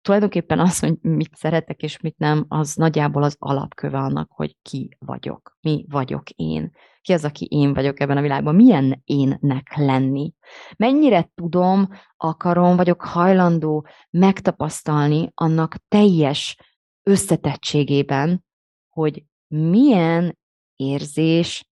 [0.00, 4.96] tulajdonképpen az, hogy mit szeretek és mit nem, az nagyjából az alapköve annak, hogy ki
[4.98, 6.70] vagyok, mi vagyok én,
[7.00, 10.32] ki az, aki én vagyok ebben a világban, milyen énnek lenni.
[10.76, 16.56] Mennyire tudom, akarom, vagyok hajlandó megtapasztalni annak teljes
[17.02, 18.44] összetettségében,
[18.88, 19.24] hogy
[19.54, 20.38] milyen
[20.76, 21.67] érzés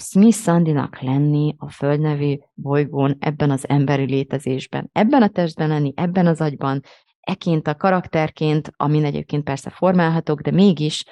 [0.00, 6.26] Smith Sandinak lenni a földnevű bolygón, ebben az emberi létezésben, ebben a testben lenni, ebben
[6.26, 6.80] az agyban,
[7.20, 11.04] eként a karakterként, amin egyébként persze formálhatok, de mégis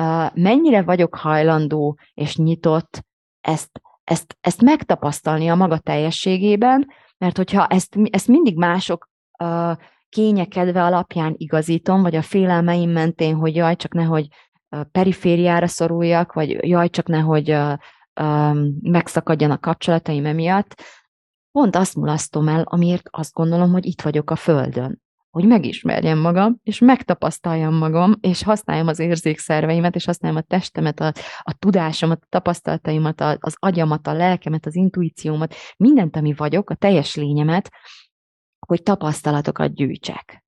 [0.00, 3.04] uh, mennyire vagyok hajlandó és nyitott
[3.40, 6.86] ezt, ezt, ezt megtapasztalni a maga teljességében,
[7.18, 9.08] mert hogyha ezt, ezt mindig mások
[9.42, 9.76] uh,
[10.08, 14.28] kényekedve alapján igazítom, vagy a félelmeim mentén, hogy jaj, csak nehogy
[14.92, 17.56] perifériára szoruljak, vagy jaj, csak nehogy
[18.22, 20.82] um, megszakadjon a kapcsolataim emiatt,
[21.52, 25.00] pont azt mulasztom el, amiért azt gondolom, hogy itt vagyok a Földön
[25.30, 31.12] hogy megismerjem magam, és megtapasztaljam magam, és használjam az érzékszerveimet, és használjam a testemet, a,
[31.38, 36.74] a tudásomat, a tapasztalataimat, a, az agyamat, a lelkemet, az intuíciómat, mindent, ami vagyok, a
[36.74, 37.70] teljes lényemet,
[38.66, 40.44] hogy tapasztalatokat gyűjtsek.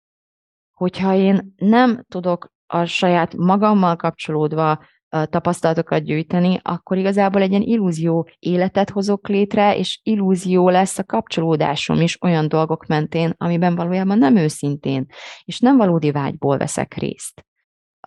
[0.72, 4.84] Hogyha én nem tudok a saját magammal kapcsolódva
[5.30, 12.00] tapasztalatokat gyűjteni, akkor igazából egy ilyen illúzió életet hozok létre, és illúzió lesz a kapcsolódásom
[12.00, 15.06] is olyan dolgok mentén, amiben valójában nem őszintén,
[15.44, 17.44] és nem valódi vágyból veszek részt.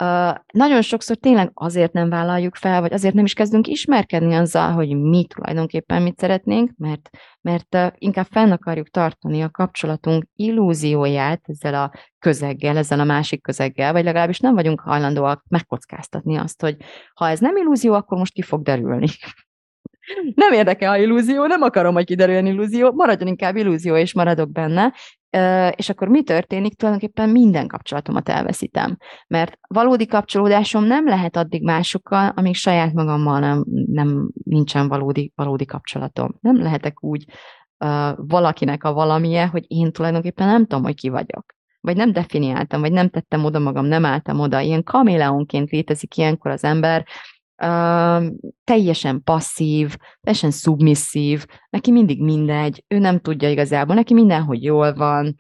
[0.02, 4.72] Uh, nagyon sokszor tényleg azért nem vállaljuk fel, vagy azért nem is kezdünk ismerkedni azzal,
[4.72, 7.10] hogy mi tulajdonképpen mit szeretnénk, mert,
[7.42, 13.42] mert uh, inkább fenn akarjuk tartani a kapcsolatunk illúzióját ezzel a közeggel, ezzel a másik
[13.42, 16.78] közeggel, vagy legalábbis nem vagyunk hajlandóak megkockáztatni azt, hogy
[17.14, 19.08] ha ez nem illúzió, akkor most ki fog derülni.
[20.36, 24.94] nem érdekel a illúzió, nem akarom, hogy kiderüljön illúzió, maradjon inkább illúzió, és maradok benne,
[25.76, 26.76] és akkor mi történik?
[26.76, 28.98] Tulajdonképpen minden kapcsolatomat elveszítem.
[29.28, 35.66] Mert valódi kapcsolódásom nem lehet addig másokkal, amíg saját magammal nem, nem nincsen valódi, valódi
[35.66, 36.36] kapcsolatom.
[36.40, 37.26] Nem lehetek úgy
[37.80, 41.54] uh, valakinek a valamije, hogy én tulajdonképpen nem tudom, hogy ki vagyok.
[41.80, 44.60] Vagy nem definiáltam, vagy nem tettem oda magam, nem álltam oda.
[44.60, 47.06] Ilyen kaméleonként létezik ilyenkor az ember,
[48.64, 55.36] teljesen passzív, teljesen szubmisszív, neki mindig mindegy, ő nem tudja igazából, neki mindenhogy jól van,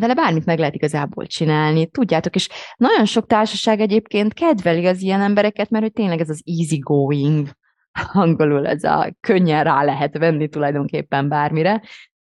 [0.00, 5.20] vele bármit meg lehet igazából csinálni, tudjátok, és nagyon sok társaság egyébként kedveli az ilyen
[5.20, 7.48] embereket, mert hogy tényleg ez az easy going,
[8.12, 11.82] angolul ez a könnyen rá lehet venni tulajdonképpen bármire,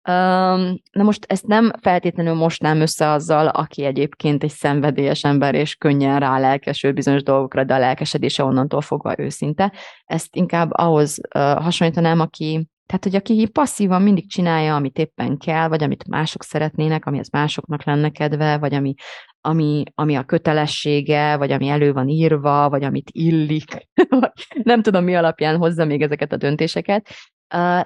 [0.06, 6.20] Na most ezt nem feltétlenül mostnám össze azzal, aki egyébként egy szenvedélyes ember, és könnyen
[6.20, 9.72] rá lelkesül bizonyos dolgokra, de a lelkesedése onnantól fogva őszinte.
[10.04, 15.82] Ezt inkább ahhoz hasonlítanám, aki tehát, hogy aki passzívan mindig csinálja, amit éppen kell, vagy
[15.82, 18.94] amit mások szeretnének, ami az másoknak lenne kedve, vagy ami,
[19.40, 23.88] ami, ami a kötelessége, vagy ami elő van írva, vagy amit illik.
[24.62, 27.08] nem tudom, mi alapján hozza még ezeket a döntéseket,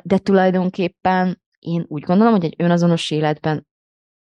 [0.03, 3.67] de tulajdonképpen én úgy gondolom, hogy egy önazonos életben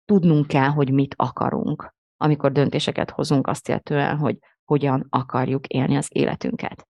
[0.04, 6.08] tudnunk kell, hogy mit akarunk, amikor döntéseket hozunk azt illetően, hogy hogyan akarjuk élni az
[6.08, 6.88] életünket.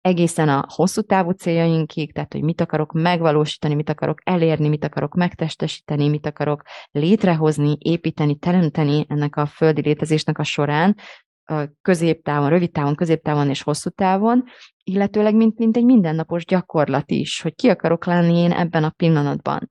[0.00, 5.14] Egészen a hosszú távú céljainkig, tehát hogy mit akarok megvalósítani, mit akarok elérni, mit akarok
[5.14, 10.96] megtestesíteni, mit akarok létrehozni, építeni, teremteni ennek a földi létezésnek a során,
[11.82, 14.44] középtávon, rövid távon, középtávon és hosszú távon,
[14.84, 19.70] illetőleg mint, mint egy mindennapos gyakorlat is, hogy ki akarok lenni én ebben a pillanatban.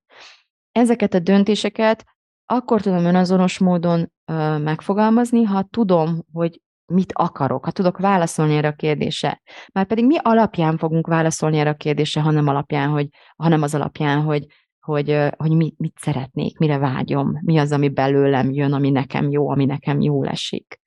[0.72, 2.06] Ezeket a döntéseket
[2.46, 8.68] akkor tudom önazonos módon ö, megfogalmazni, ha tudom, hogy mit akarok, ha tudok válaszolni erre
[8.68, 9.42] a kérdésre.
[9.74, 14.22] Már pedig mi alapján fogunk válaszolni erre a kérdésre, hanem alapján, hogy, hanem az alapján,
[14.22, 14.46] hogy,
[14.80, 19.50] hogy, hogy mit, mit szeretnék, mire vágyom, mi az, ami belőlem jön, ami nekem jó,
[19.50, 20.79] ami nekem jól esik.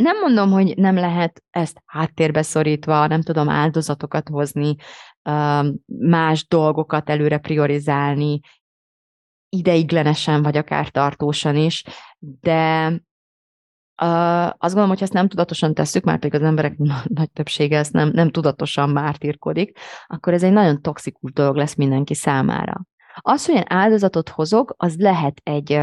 [0.00, 4.74] Nem mondom, hogy nem lehet ezt háttérbe szorítva, nem tudom áldozatokat hozni,
[5.86, 8.40] más dolgokat előre priorizálni,
[9.48, 11.84] ideiglenesen, vagy akár tartósan is,
[12.18, 12.92] de
[14.48, 16.76] azt gondolom, hogy ezt nem tudatosan tesszük, már pedig az emberek
[17.18, 22.14] nagy többsége ezt nem, nem tudatosan mártírkodik, akkor ez egy nagyon toxikus dolog lesz mindenki
[22.14, 22.80] számára.
[23.20, 25.80] Az, hogy én áldozatot hozok, az lehet egy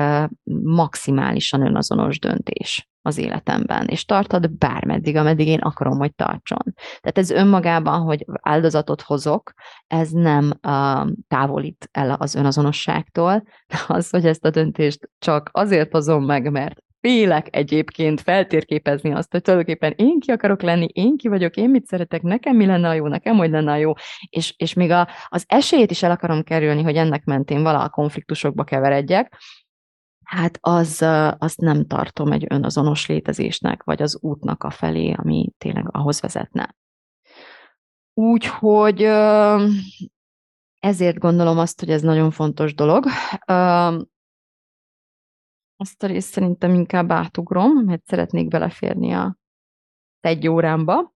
[0.64, 6.74] maximálisan önazonos döntés az életemben, és tartad bármeddig, ameddig én akarom, hogy tartson.
[6.74, 9.54] Tehát ez önmagában, hogy áldozatot hozok,
[9.88, 15.92] ez nem uh, távolít el az önazonosságtól, de az, hogy ezt a döntést csak azért
[15.92, 21.28] hozom meg, mert félek egyébként feltérképezni azt, hogy tulajdonképpen én ki akarok lenni, én ki
[21.28, 23.94] vagyok, én mit szeretek, nekem mi lenne a jó, nekem hogy lenne a jó,
[24.30, 28.64] és, és még a, az esélyét is el akarom kerülni, hogy ennek mentén vala konfliktusokba
[28.64, 29.38] keveredjek,
[30.24, 31.06] hát az,
[31.38, 36.76] azt nem tartom egy önazonos létezésnek, vagy az útnak a felé, ami tényleg ahhoz vezetne.
[38.14, 39.02] Úgyhogy
[40.80, 43.06] ezért gondolom azt, hogy ez nagyon fontos dolog.
[45.80, 49.38] Azt a részt szerintem inkább átugrom, mert szeretnék beleférni a
[50.20, 51.14] egy órámba.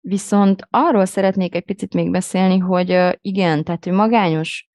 [0.00, 4.68] Viszont arról szeretnék egy picit még beszélni, hogy igen, tehát hogy magányos,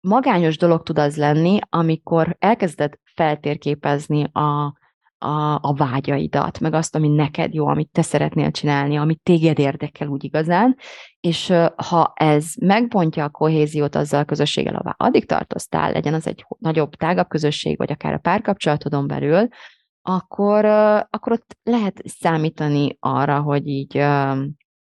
[0.00, 4.78] magányos dolog tud az lenni, amikor elkezded feltérképezni a,
[5.22, 10.08] a, a vágyaidat, meg azt, ami neked jó, amit te szeretnél csinálni, amit téged érdekel
[10.08, 10.76] úgy igazán,
[11.20, 16.44] és ha ez megbontja a kohéziót azzal a közösséggel, ahová addig tartoztál, legyen az egy
[16.58, 19.48] nagyobb, tágabb közösség, vagy akár a párkapcsolatodon belül,
[20.02, 20.64] akkor,
[21.10, 23.96] akkor ott lehet számítani arra, hogy így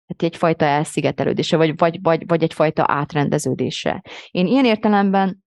[0.07, 4.03] hát egyfajta elszigetelődése, vagy, vagy, vagy, vagy egyfajta átrendeződése.
[4.31, 5.42] Én ilyen értelemben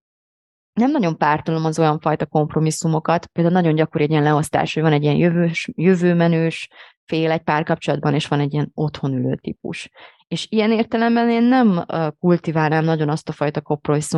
[0.76, 4.92] nem nagyon pártolom az olyan fajta kompromisszumokat, például nagyon gyakori egy ilyen leosztás, hogy van
[4.92, 6.68] egy ilyen jövős, jövőmenős
[7.04, 9.90] fél egy párkapcsolatban, és van egy ilyen otthonülő típus.
[10.28, 11.84] És ilyen értelemben én nem
[12.18, 13.60] kultiválnám nagyon azt a fajta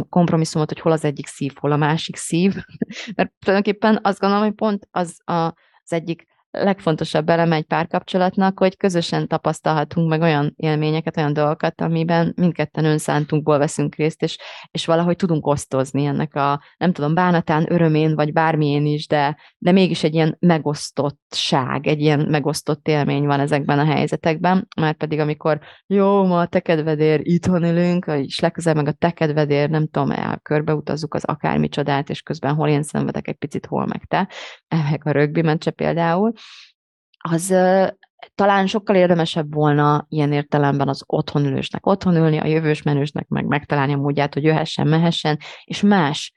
[0.09, 2.55] kompromisszumot, hogy hol az egyik szív, hol a másik szív,
[3.17, 5.33] mert tulajdonképpen azt gondolom, hogy pont az a,
[5.83, 6.27] az egyik
[6.63, 13.59] legfontosabb eleme egy párkapcsolatnak, hogy közösen tapasztalhatunk meg olyan élményeket, olyan dolgokat, amiben mindketten önszántunkból
[13.59, 14.39] veszünk részt, és,
[14.71, 19.73] és valahogy tudunk osztozni ennek a, nem tudom, bánatán, örömén, vagy bármilyen is, de, de
[19.73, 25.61] mégis egy ilyen megosztottság, egy ilyen megosztott élmény van ezekben a helyzetekben, már pedig amikor
[25.87, 30.11] jó, ma a te kedvedér itthon ülünk, és legközelebb meg a te kedvedér, nem tudom,
[30.11, 34.29] el, körbeutazzuk az akármi csodát, és közben hol én szenvedek egy picit, hol meg te,
[34.69, 36.33] meg a rögbi meccse például,
[37.19, 37.55] az
[38.35, 43.97] talán sokkal érdemesebb volna ilyen értelemben az otthonülősnek otthonülni, a jövős menősnek meg megtalálni a
[43.97, 46.33] módját, hogy jöhessen, mehessen, és más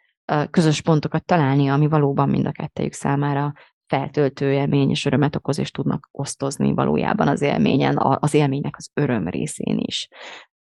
[0.50, 3.54] közös pontokat találni, ami valóban mind a kettejük számára
[3.88, 9.28] feltöltő élmény és örömet okoz, és tudnak osztozni valójában az élményen, az élménynek az öröm
[9.28, 10.08] részén is.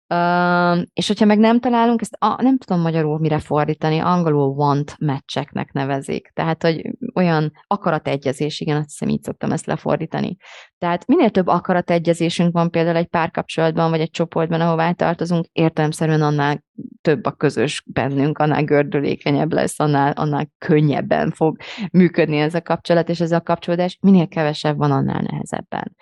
[0.07, 4.95] Uh, és hogyha meg nem találunk, ezt a, nem tudom magyarul mire fordítani, angolul want
[4.99, 6.31] meccseknek nevezik.
[6.33, 10.35] Tehát, hogy olyan akarategyezés, igen, azt hiszem így szoktam ezt lefordítani.
[10.77, 16.63] Tehát minél több akarategyezésünk van például egy párkapcsolatban, vagy egy csoportban, ahová tartozunk, értelemszerűen annál
[17.01, 21.57] több a közös bennünk, annál gördülékenyebb lesz, annál, annál könnyebben fog
[21.91, 25.95] működni ez a kapcsolat, és ez a kapcsolódás minél kevesebb van, annál nehezebben.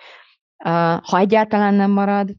[0.64, 2.30] Uh, ha egyáltalán nem marad,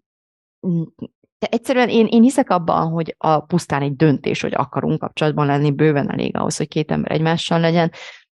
[1.43, 5.71] de egyszerűen én, én hiszek abban, hogy a pusztán egy döntés, hogy akarunk kapcsolatban lenni,
[5.71, 7.91] bőven elég ahhoz, hogy két ember egymással legyen,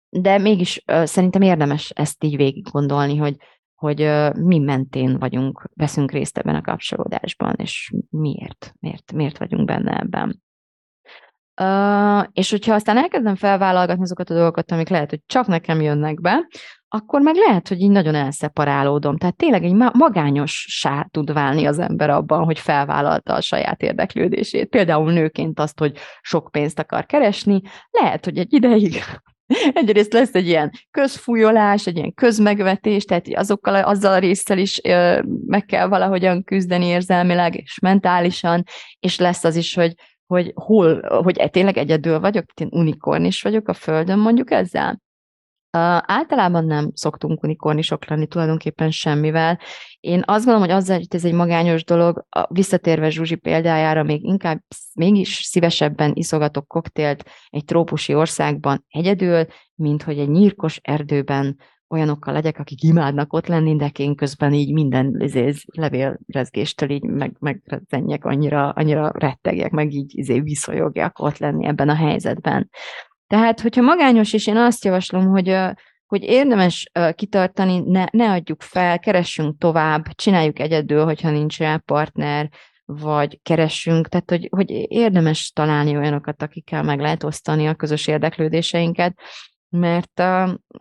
[0.10, 3.36] de mégis szerintem érdemes ezt így végig gondolni, hogy,
[3.76, 3.97] hogy
[4.34, 10.41] mi mentén vagyunk, veszünk részt ebben a kapcsolódásban, és miért, miért, miért vagyunk benne ebben.
[11.62, 16.22] Uh, és hogyha aztán elkezdem felvállalgatni azokat a dolgokat, amik lehet, hogy csak nekem jönnek
[16.22, 16.47] be,
[16.89, 19.17] akkor meg lehet, hogy így nagyon elszeparálódom.
[19.17, 24.69] Tehát tényleg egy magányossá tud válni az ember abban, hogy felvállalta a saját érdeklődését.
[24.69, 29.03] Például nőként azt, hogy sok pénzt akar keresni, lehet, hogy egy ideig
[29.73, 35.21] egyrészt lesz egy ilyen közfújolás, egy ilyen közmegvetés, tehát azokkal, azzal a résszel is ö,
[35.45, 38.63] meg kell valahogyan küzdeni érzelmileg és mentálisan,
[38.99, 39.93] és lesz az is, hogy
[40.27, 45.01] hogy hol, hogy tényleg egyedül vagyok, én unikorn is vagyok a Földön mondjuk ezzel.
[45.72, 49.59] Uh, általában nem szoktunk unikornisok lenni tulajdonképpen semmivel.
[49.99, 54.24] Én azt gondolom, hogy azzal, hogy ez egy magányos dolog, a, visszatérve Zsuzsi példájára, még
[54.24, 54.61] inkább
[54.93, 59.45] mégis szívesebben iszogatok koktélt egy trópusi országban egyedül,
[59.76, 61.57] mint hogy egy nyírkos erdőben
[61.89, 67.36] olyanokkal legyek, akik imádnak ott lenni, de én közben így minden izé, levélrezgéstől így meg,
[67.39, 72.70] megrezenjek, annyira, annyira rettegjek, meg így izé, viszolyogják ott lenni ebben a helyzetben.
[73.28, 75.57] Tehát, hogyha magányos, és én azt javaslom, hogy
[76.07, 82.49] hogy érdemes kitartani, ne, ne adjuk fel, keressünk tovább, csináljuk egyedül, hogyha nincs rá partner,
[82.86, 89.19] vagy keressünk, tehát hogy, hogy érdemes találni olyanokat, akikkel meg lehet osztani a közös érdeklődéseinket,
[89.69, 90.19] mert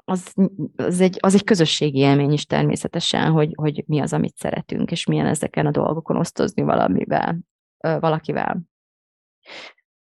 [0.05, 0.33] az,
[0.77, 5.07] az, egy, az egy közösségi élmény is természetesen, hogy, hogy mi az, amit szeretünk, és
[5.07, 7.39] milyen ezeken a dolgokon osztozni valamivel,
[7.79, 8.63] valakivel.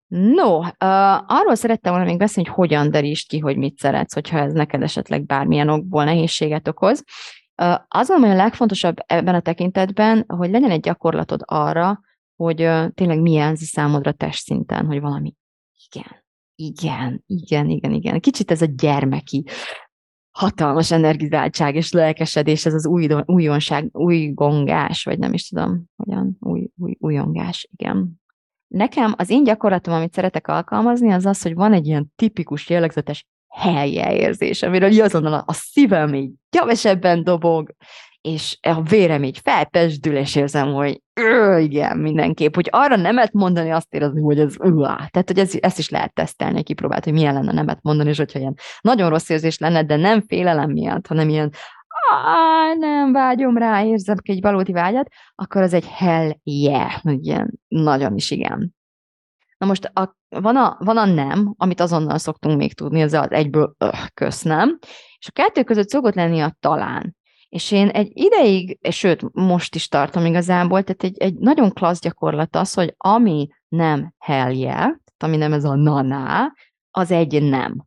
[0.07, 0.67] No, uh,
[1.27, 4.81] arról szerettem volna még beszélni, hogy hogyan derítsd ki, hogy mit szeretsz, hogyha ez neked
[4.81, 7.03] esetleg bármilyen okból nehézséget okoz.
[7.61, 11.99] Uh, az, ami a legfontosabb ebben a tekintetben, hogy legyen egy gyakorlatod arra,
[12.35, 15.35] hogy uh, tényleg mi jelzi számodra testszinten, hogy valami
[15.91, 18.19] igen, igen, igen, igen, igen.
[18.19, 19.43] Kicsit ez a gyermeki
[20.31, 26.37] hatalmas energizáltság és lelkesedés, ez az új, újonság, új gongás, vagy nem is tudom, hogyan,
[26.39, 28.21] új, új, újongás, igen.
[28.67, 33.25] Nekem az én gyakorlatom, amit szeretek alkalmazni, az az, hogy van egy ilyen tipikus, jellegzetes
[33.47, 37.75] helye érzés, amiről azonnal a, szívem így gyavesebben dobog,
[38.21, 43.69] és a vérem így felpesdül, és érzem, hogy ő, igen, mindenképp, hogy arra nemet mondani,
[43.71, 44.95] azt érezni, hogy ez üá.
[44.95, 48.39] Tehát, hogy ez, ezt is lehet tesztelni, kipróbált, hogy milyen lenne nemet mondani, és hogyha
[48.39, 51.51] ilyen nagyon rossz érzés lenne, de nem félelem miatt, hanem ilyen
[52.09, 58.15] Á, nem vágyom rá, érzem egy valódi vágyat, akkor az egy hell yeah, ilyen nagyon
[58.15, 58.75] is igen.
[59.57, 63.31] Na most a, van, a, van a nem, amit azonnal szoktunk még tudni, ez az
[63.31, 64.77] egyből öh, kösz nem,
[65.19, 67.15] és a kettő között szokott lenni a talán.
[67.49, 72.01] És én egy ideig, és sőt, most is tartom igazából, tehát egy, egy nagyon klassz
[72.01, 76.53] gyakorlat az, hogy ami nem hell yeah, tehát ami nem ez a na
[76.91, 77.86] az egy nem.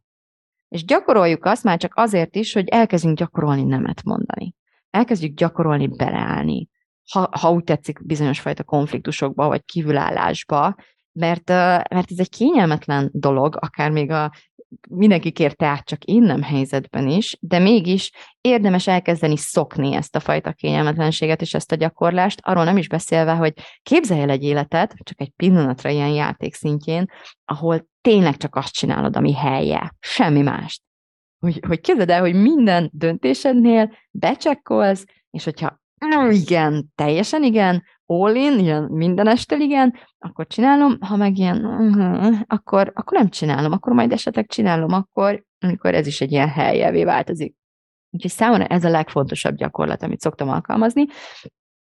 [0.71, 4.55] És gyakoroljuk azt már csak azért is, hogy elkezdjünk gyakorolni nemet mondani.
[4.91, 6.69] Elkezdjük gyakorolni beleállni.
[7.11, 10.75] Ha, ha úgy tetszik, bizonyos fajta konfliktusokba, vagy kívülállásba,
[11.13, 11.49] mert,
[11.89, 14.33] mert ez egy kényelmetlen dolog, akár még a
[14.91, 18.11] mindenki kérte át, csak én nem helyzetben is, de mégis
[18.41, 23.33] érdemes elkezdeni szokni ezt a fajta kényelmetlenséget és ezt a gyakorlást, arról nem is beszélve,
[23.33, 23.53] hogy
[23.83, 27.11] képzelj el egy életet, csak egy pillanatra ilyen játék szintjén,
[27.45, 30.83] ahol tényleg csak azt csinálod, ami helye, semmi mást.
[31.39, 35.81] Hogy, hogy képzeld el, hogy minden döntésednél becsekkolsz, és hogyha
[36.31, 42.39] igen, teljesen igen, all in, ilyen minden este igen, akkor csinálom, ha meg ilyen, uh-huh,
[42.47, 47.05] akkor, akkor nem csinálom, akkor majd esetleg csinálom, akkor, amikor ez is egy ilyen helyjelvé
[47.05, 47.55] változik.
[48.11, 51.07] Úgyhogy számomra ez a legfontosabb gyakorlat, amit szoktam alkalmazni.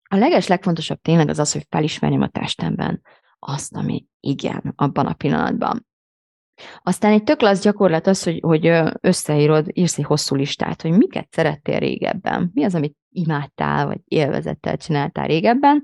[0.08, 3.02] A leges legfontosabb tényleg az az, hogy felismerjem a testemben
[3.38, 5.86] azt, ami igen, abban a pillanatban.
[6.82, 11.28] Aztán egy tök az gyakorlat az, hogy, hogy összeírod, írsz egy hosszú listát, hogy miket
[11.30, 15.82] szerettél régebben, mi az, amit imádtál, vagy élvezettel csináltál régebben.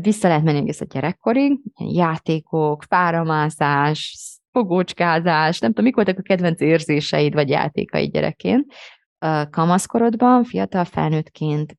[0.00, 4.16] Vissza lehet menni egész a gyerekkorig, játékok, fáramászás,
[4.52, 8.72] fogócskázás, nem tudom, mik voltak a kedvenc érzéseid vagy játékaid gyerekként.
[9.50, 11.76] Kamaszkorodban, fiatal felnőttként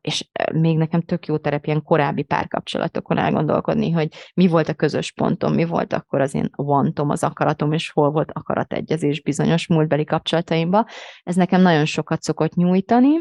[0.00, 5.12] és még nekem tök jó terep ilyen korábbi párkapcsolatokon elgondolkodni, hogy mi volt a közös
[5.12, 10.04] pontom, mi volt akkor az én wantom, az akaratom, és hol volt akarategyezés bizonyos múltbeli
[10.04, 10.86] kapcsolataimba.
[11.22, 13.14] Ez nekem nagyon sokat szokott nyújtani.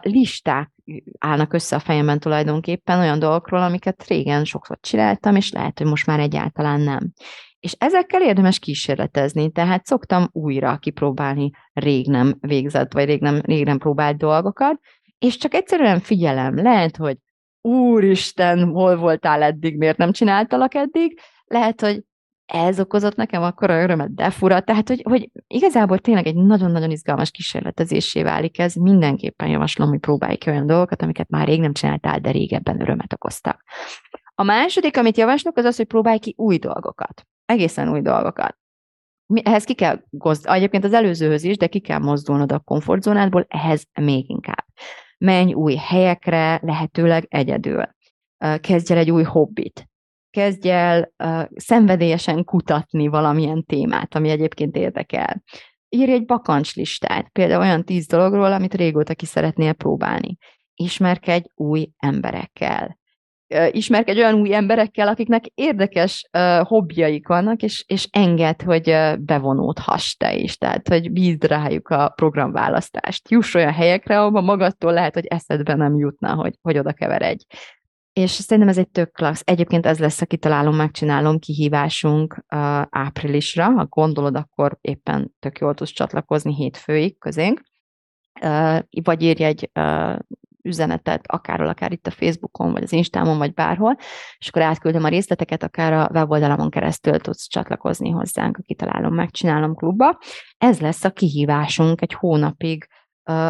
[0.00, 0.70] Listák
[1.18, 6.06] állnak össze a fejemben tulajdonképpen olyan dolgokról, amiket régen sokszor csináltam, és lehet, hogy most
[6.06, 7.12] már egyáltalán nem.
[7.60, 13.64] És ezekkel érdemes kísérletezni, tehát szoktam újra kipróbálni rég nem végzett, vagy rég nem, rég
[13.64, 14.80] nem próbált dolgokat,
[15.22, 17.16] és csak egyszerűen figyelem, lehet, hogy
[17.60, 22.02] úristen, hol voltál eddig, miért nem csináltalak eddig, lehet, hogy
[22.46, 24.60] ez okozott nekem akkor a örömet, de fura.
[24.60, 28.74] Tehát, hogy, hogy igazából tényleg egy nagyon-nagyon izgalmas kísérletezésé válik ez.
[28.74, 33.12] Mindenképpen javaslom, hogy próbálj ki olyan dolgokat, amiket már rég nem csináltál, de régebben örömet
[33.12, 33.62] okoztak.
[34.34, 37.26] A második, amit javaslok, az az, hogy próbálj ki új dolgokat.
[37.44, 38.56] Egészen új dolgokat.
[39.42, 40.02] Ehhez ki kell,
[40.42, 44.66] egyébként az előzőhöz is, de ki kell mozdulnod a komfortzónádból, ehhez még inkább
[45.22, 47.84] menj új helyekre, lehetőleg egyedül.
[48.60, 49.86] Kezdj el egy új hobbit.
[50.30, 55.42] Kezdj el uh, szenvedélyesen kutatni valamilyen témát, ami egyébként érdekel.
[55.88, 60.36] Írj egy bakancslistát, például olyan tíz dologról, amit régóta ki szeretnél próbálni.
[60.74, 63.00] Ismerkedj új emberekkel
[63.70, 70.14] ismerkedj olyan új emberekkel, akiknek érdekes uh, hobbjaik vannak, és, és enged, hogy uh, bevonódhass
[70.14, 73.30] te is, tehát hogy bízd rájuk a programválasztást.
[73.30, 77.44] Juss olyan helyekre, ahol magadtól lehet, hogy eszedbe nem jutna, hogy, hogy oda keveredj.
[78.12, 79.42] És szerintem ez egy tök klassz.
[79.44, 83.64] Egyébként ez lesz a kitalálom, megcsinálom kihívásunk uh, áprilisra.
[83.64, 87.60] Ha gondolod, akkor éppen tök jól tudsz csatlakozni hétfőig közénk.
[89.02, 89.70] vagy írj egy
[90.62, 93.96] üzenetet, akár akár itt a Facebookon, vagy az Instámon, vagy bárhol,
[94.38, 99.74] és akkor átküldöm a részleteket, akár a weboldalamon keresztül tudsz csatlakozni hozzánk, a Kitalálom, Megcsinálom
[99.74, 100.18] klubba.
[100.58, 102.86] Ez lesz a kihívásunk egy hónapig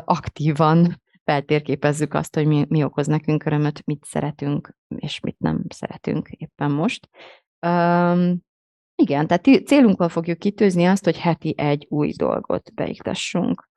[0.04, 6.28] aktívan feltérképezzük azt, hogy mi, mi okoz nekünk örömöt, mit szeretünk, és mit nem szeretünk
[6.28, 7.08] éppen most.
[7.66, 8.40] Um,
[8.94, 13.70] igen, tehát célunkkal fogjuk kitűzni azt, hogy heti egy új dolgot beiktassunk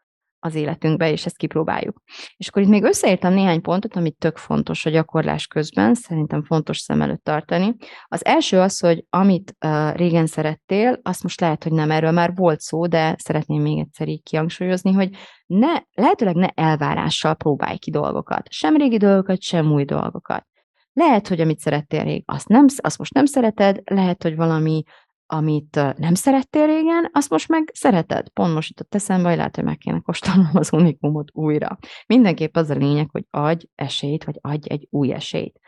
[0.45, 2.01] az életünkbe, és ezt kipróbáljuk.
[2.37, 6.77] És akkor itt még összeírtam néhány pontot, amit tök fontos a gyakorlás közben, szerintem fontos
[6.77, 7.75] szem előtt tartani.
[8.05, 12.33] Az első az, hogy amit uh, régen szerettél, azt most lehet, hogy nem erről már
[12.35, 15.09] volt szó, de szeretném még egyszer így kihangsúlyozni, hogy
[15.45, 18.51] ne, lehetőleg ne elvárással próbálj ki dolgokat.
[18.51, 20.47] Sem régi dolgokat, sem új dolgokat.
[20.93, 24.83] Lehet, hogy amit szerettél rég, azt, nem, azt most nem szereted, lehet, hogy valami
[25.27, 28.29] amit nem szerettél régen, azt most meg szereted.
[28.29, 31.77] Pont most jutott eszembe, hogy lehet, hogy meg kéne kóstolnom az unikumot újra.
[32.07, 35.59] Mindenképp az a lényeg, hogy adj esélyt, vagy adj egy új esélyt.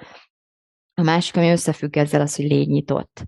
[0.93, 3.24] A másik, ami összefügg ezzel, az, hogy légy nyitott.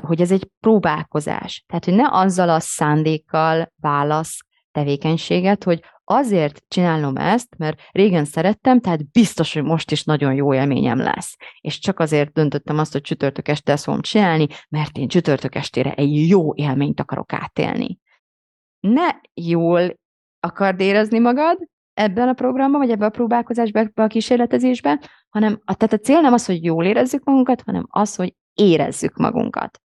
[0.00, 1.64] Hogy ez egy próbálkozás.
[1.66, 4.38] Tehát, hogy ne azzal a szándékkal válasz
[4.72, 10.54] tevékenységet, hogy azért csinálom ezt, mert régen szerettem, tehát biztos, hogy most is nagyon jó
[10.54, 11.36] élményem lesz.
[11.60, 15.92] És csak azért döntöttem azt, hogy csütörtök este ezt fogom csinálni, mert én csütörtök estére
[15.94, 17.98] egy jó élményt akarok átélni.
[18.80, 19.98] Ne jól
[20.40, 21.58] akard érezni magad
[21.94, 26.20] ebben a programban, vagy ebben a próbálkozásban, ebben a kísérletezésben, hanem a, tehát a cél
[26.20, 29.83] nem az, hogy jól érezzük magunkat, hanem az, hogy érezzük magunkat.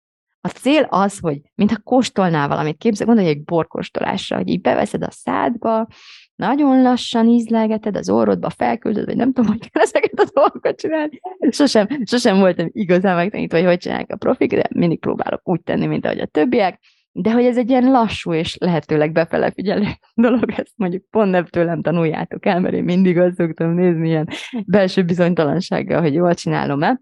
[0.44, 5.10] A cél az, hogy mintha kóstolnál valamit, képzel, gondolj egy borkóstolásra, hogy így beveszed a
[5.10, 5.86] szádba,
[6.34, 11.20] nagyon lassan ízlelgeted az orrodba, felküldöd, vagy nem tudom, hogy kell ezeket a dolgokat csinálni.
[11.50, 15.86] Sosem, sosem voltam igazán megtanítva, hogy hogy csinálják a profik, de mindig próbálok úgy tenni,
[15.86, 16.80] mint ahogy a többiek.
[17.12, 21.46] De hogy ez egy ilyen lassú és lehetőleg befele figyelő dolog, ezt mondjuk pont nem
[21.46, 24.28] tőlem tanuljátok el, mert én mindig azt szoktam nézni ilyen
[24.66, 27.00] belső bizonytalansággal, hogy jól csinálom-e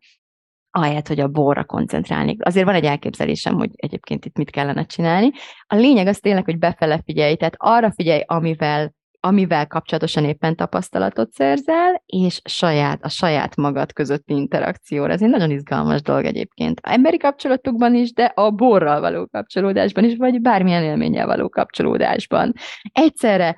[0.70, 2.46] ahelyett, hogy a borra koncentrálnék.
[2.46, 5.30] Azért van egy elképzelésem, hogy egyébként itt mit kellene csinálni.
[5.66, 11.32] A lényeg az tényleg, hogy befele figyelj, tehát arra figyelj, amivel amivel kapcsolatosan éppen tapasztalatot
[11.32, 15.12] szerzel, és saját, a saját magad közötti interakcióra.
[15.12, 16.80] Ez egy nagyon izgalmas dolog egyébként.
[16.82, 22.52] A emberi kapcsolatokban is, de a borral való kapcsolódásban is, vagy bármilyen élménnyel való kapcsolódásban.
[22.92, 23.56] Egyszerre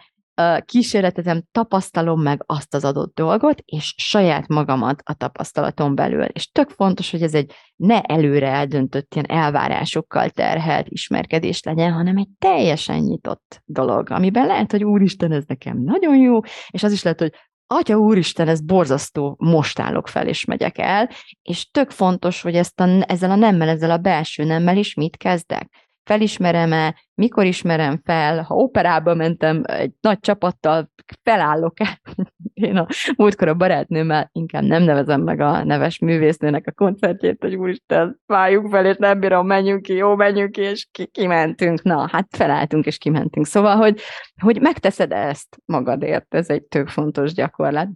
[0.65, 6.25] kísérletezem, tapasztalom meg azt az adott dolgot, és saját magamat a tapasztalaton belül.
[6.25, 12.17] És tök fontos, hogy ez egy ne előre eldöntött ilyen elvárásokkal terhelt ismerkedés legyen, hanem
[12.17, 17.03] egy teljesen nyitott dolog, amiben lehet, hogy úristen, ez nekem nagyon jó, és az is
[17.03, 17.33] lehet, hogy
[17.67, 21.11] Atya úristen, ez borzasztó, most állok fel, és megyek el,
[21.43, 25.17] és tök fontos, hogy ezt a, ezzel a nemmel, ezzel a belső nemmel is mit
[25.17, 30.91] kezdek felismerem-e, mikor ismerem fel, ha operába mentem egy nagy csapattal,
[31.23, 32.01] felállok-e.
[32.55, 32.87] Én a
[33.17, 38.71] múltkor a barátnőmmel inkább nem nevezem meg a neves művésznőnek a koncertjét, hogy úristen, váljuk
[38.71, 41.83] fel, és nem bírom, menjünk ki, jó, menjünk ki, és ki, kimentünk.
[41.83, 43.47] Na, hát felálltunk, és kimentünk.
[43.47, 44.01] Szóval, hogy,
[44.43, 47.89] hogy megteszed ezt magadért, ez egy tök fontos gyakorlat.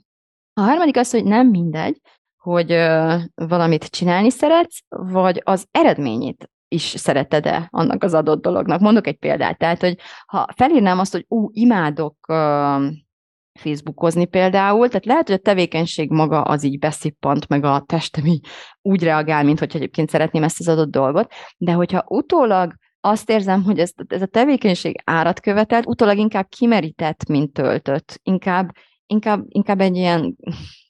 [0.53, 2.01] A harmadik az, hogy nem mindegy,
[2.43, 8.81] hogy ö, valamit csinálni szeretsz, vagy az eredményét is szereted-e annak az adott dolognak.
[8.81, 12.87] Mondok egy példát, tehát, hogy ha felírnám azt, hogy ú, imádok uh,
[13.57, 18.47] Facebookozni például, tehát lehet, hogy a tevékenység maga az így beszippant, meg a testem így
[18.83, 23.63] úgy reagál, mint hogy egyébként szeretném ezt az adott dolgot, de hogyha utólag azt érzem,
[23.63, 28.21] hogy ez, ez a tevékenység árat követelt, utólag inkább kimerített, mint töltött.
[28.23, 28.71] Inkább,
[29.07, 30.37] inkább, inkább egy ilyen,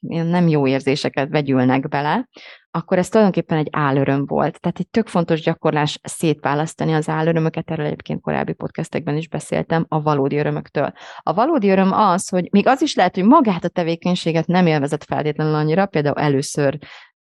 [0.01, 2.29] ilyen nem jó érzéseket vegyülnek bele,
[2.77, 4.61] akkor ez tulajdonképpen egy álöröm volt.
[4.61, 10.03] Tehát egy tök fontos gyakorlás szétválasztani az álörömöket, erről egyébként korábbi podcastekben is beszéltem, a
[10.03, 10.93] valódi örömöktől.
[11.19, 15.05] A valódi öröm az, hogy még az is lehet, hogy magát a tevékenységet nem élvezett
[15.05, 16.79] feltétlenül annyira, például először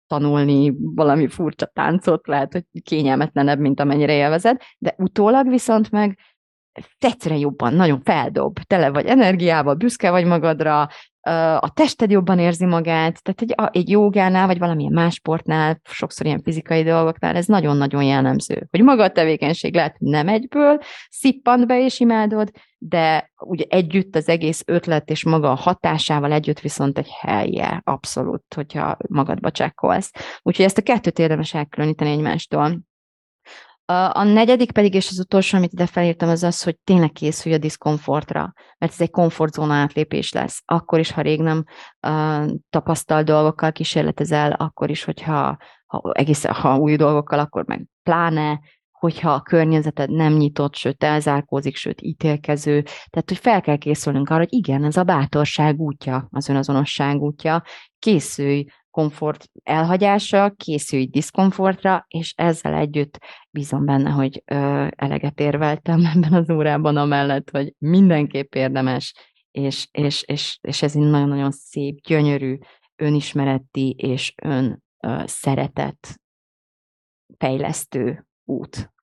[0.08, 6.18] tanulni valami furcsa táncot, lehet, hogy kényelmetlenebb, mint amennyire élvezed, de utólag viszont meg
[7.00, 10.90] egyszerűen jobban, nagyon feldob, tele vagy energiával, büszke vagy magadra,
[11.60, 16.42] a tested jobban érzi magát, tehát egy, egy jogánál, vagy valamilyen más sportnál, sokszor ilyen
[16.42, 18.68] fizikai dolgoknál, ez nagyon-nagyon jellemző.
[18.72, 24.30] Hogy maga a tevékenység lehet, nem egyből szippant be és imádod, de ugye együtt az
[24.30, 30.12] egész ötlet és maga a hatásával együtt viszont egy helye, abszolút, hogyha magadba csekkolsz.
[30.42, 32.80] Úgyhogy ezt a kettőt érdemes elkülöníteni egymástól.
[33.88, 37.56] A, a negyedik pedig, és az utolsó, amit ide felírtam, az az, hogy tényleg készülj
[37.56, 40.62] a diszkomfortra, mert ez egy komfortzóna átlépés lesz.
[40.66, 41.64] Akkor is, ha rég nem
[42.08, 48.60] uh, tapasztal dolgokkal kísérletezel, akkor is, hogyha ha egész, ha új dolgokkal, akkor meg pláne,
[48.92, 52.82] hogyha a környezeted nem nyitott, sőt elzárkózik, sőt ítélkező.
[52.82, 57.64] Tehát, hogy fel kell készülnünk arra, hogy igen, ez a bátorság útja, az önazonosság útja.
[58.00, 58.66] Készülj
[58.96, 63.18] komfort elhagyása, készülj diszkomfortra, és ezzel együtt
[63.50, 69.14] bízom benne, hogy ö, eleget érveltem ebben az órában amellett, hogy mindenképp érdemes,
[69.52, 72.58] és, és, és, és ez egy nagyon-nagyon szép, gyönyörű,
[72.96, 76.22] önismereti és ön ö, szeretet
[77.38, 78.94] fejlesztő út.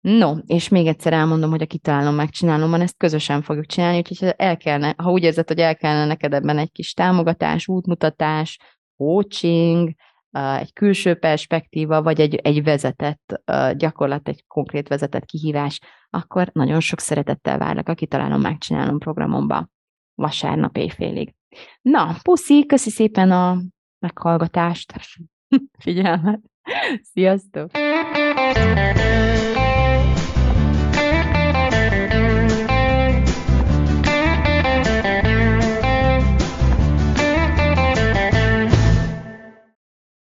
[0.00, 4.34] No, és még egyszer elmondom, hogy a kitalálom, megcsinálom, van, ezt közösen fogjuk csinálni, úgyhogy
[4.36, 8.58] el kellene, ha úgy érzed, hogy el kellene neked ebben egy kis támogatás, útmutatás,
[8.96, 9.94] coaching,
[10.30, 13.42] egy külső perspektíva, vagy egy, egy vezetett
[13.76, 15.80] gyakorlat, egy konkrét vezetett kihívás,
[16.10, 19.68] akkor nagyon sok szeretettel várlak a Kitalálom, Megcsinálom programomba
[20.14, 21.34] vasárnap éjfélig.
[21.82, 23.62] Na, puszi, köszi szépen a
[23.98, 24.92] meghallgatást,
[25.84, 26.40] figyelmet,
[27.12, 27.70] sziasztok!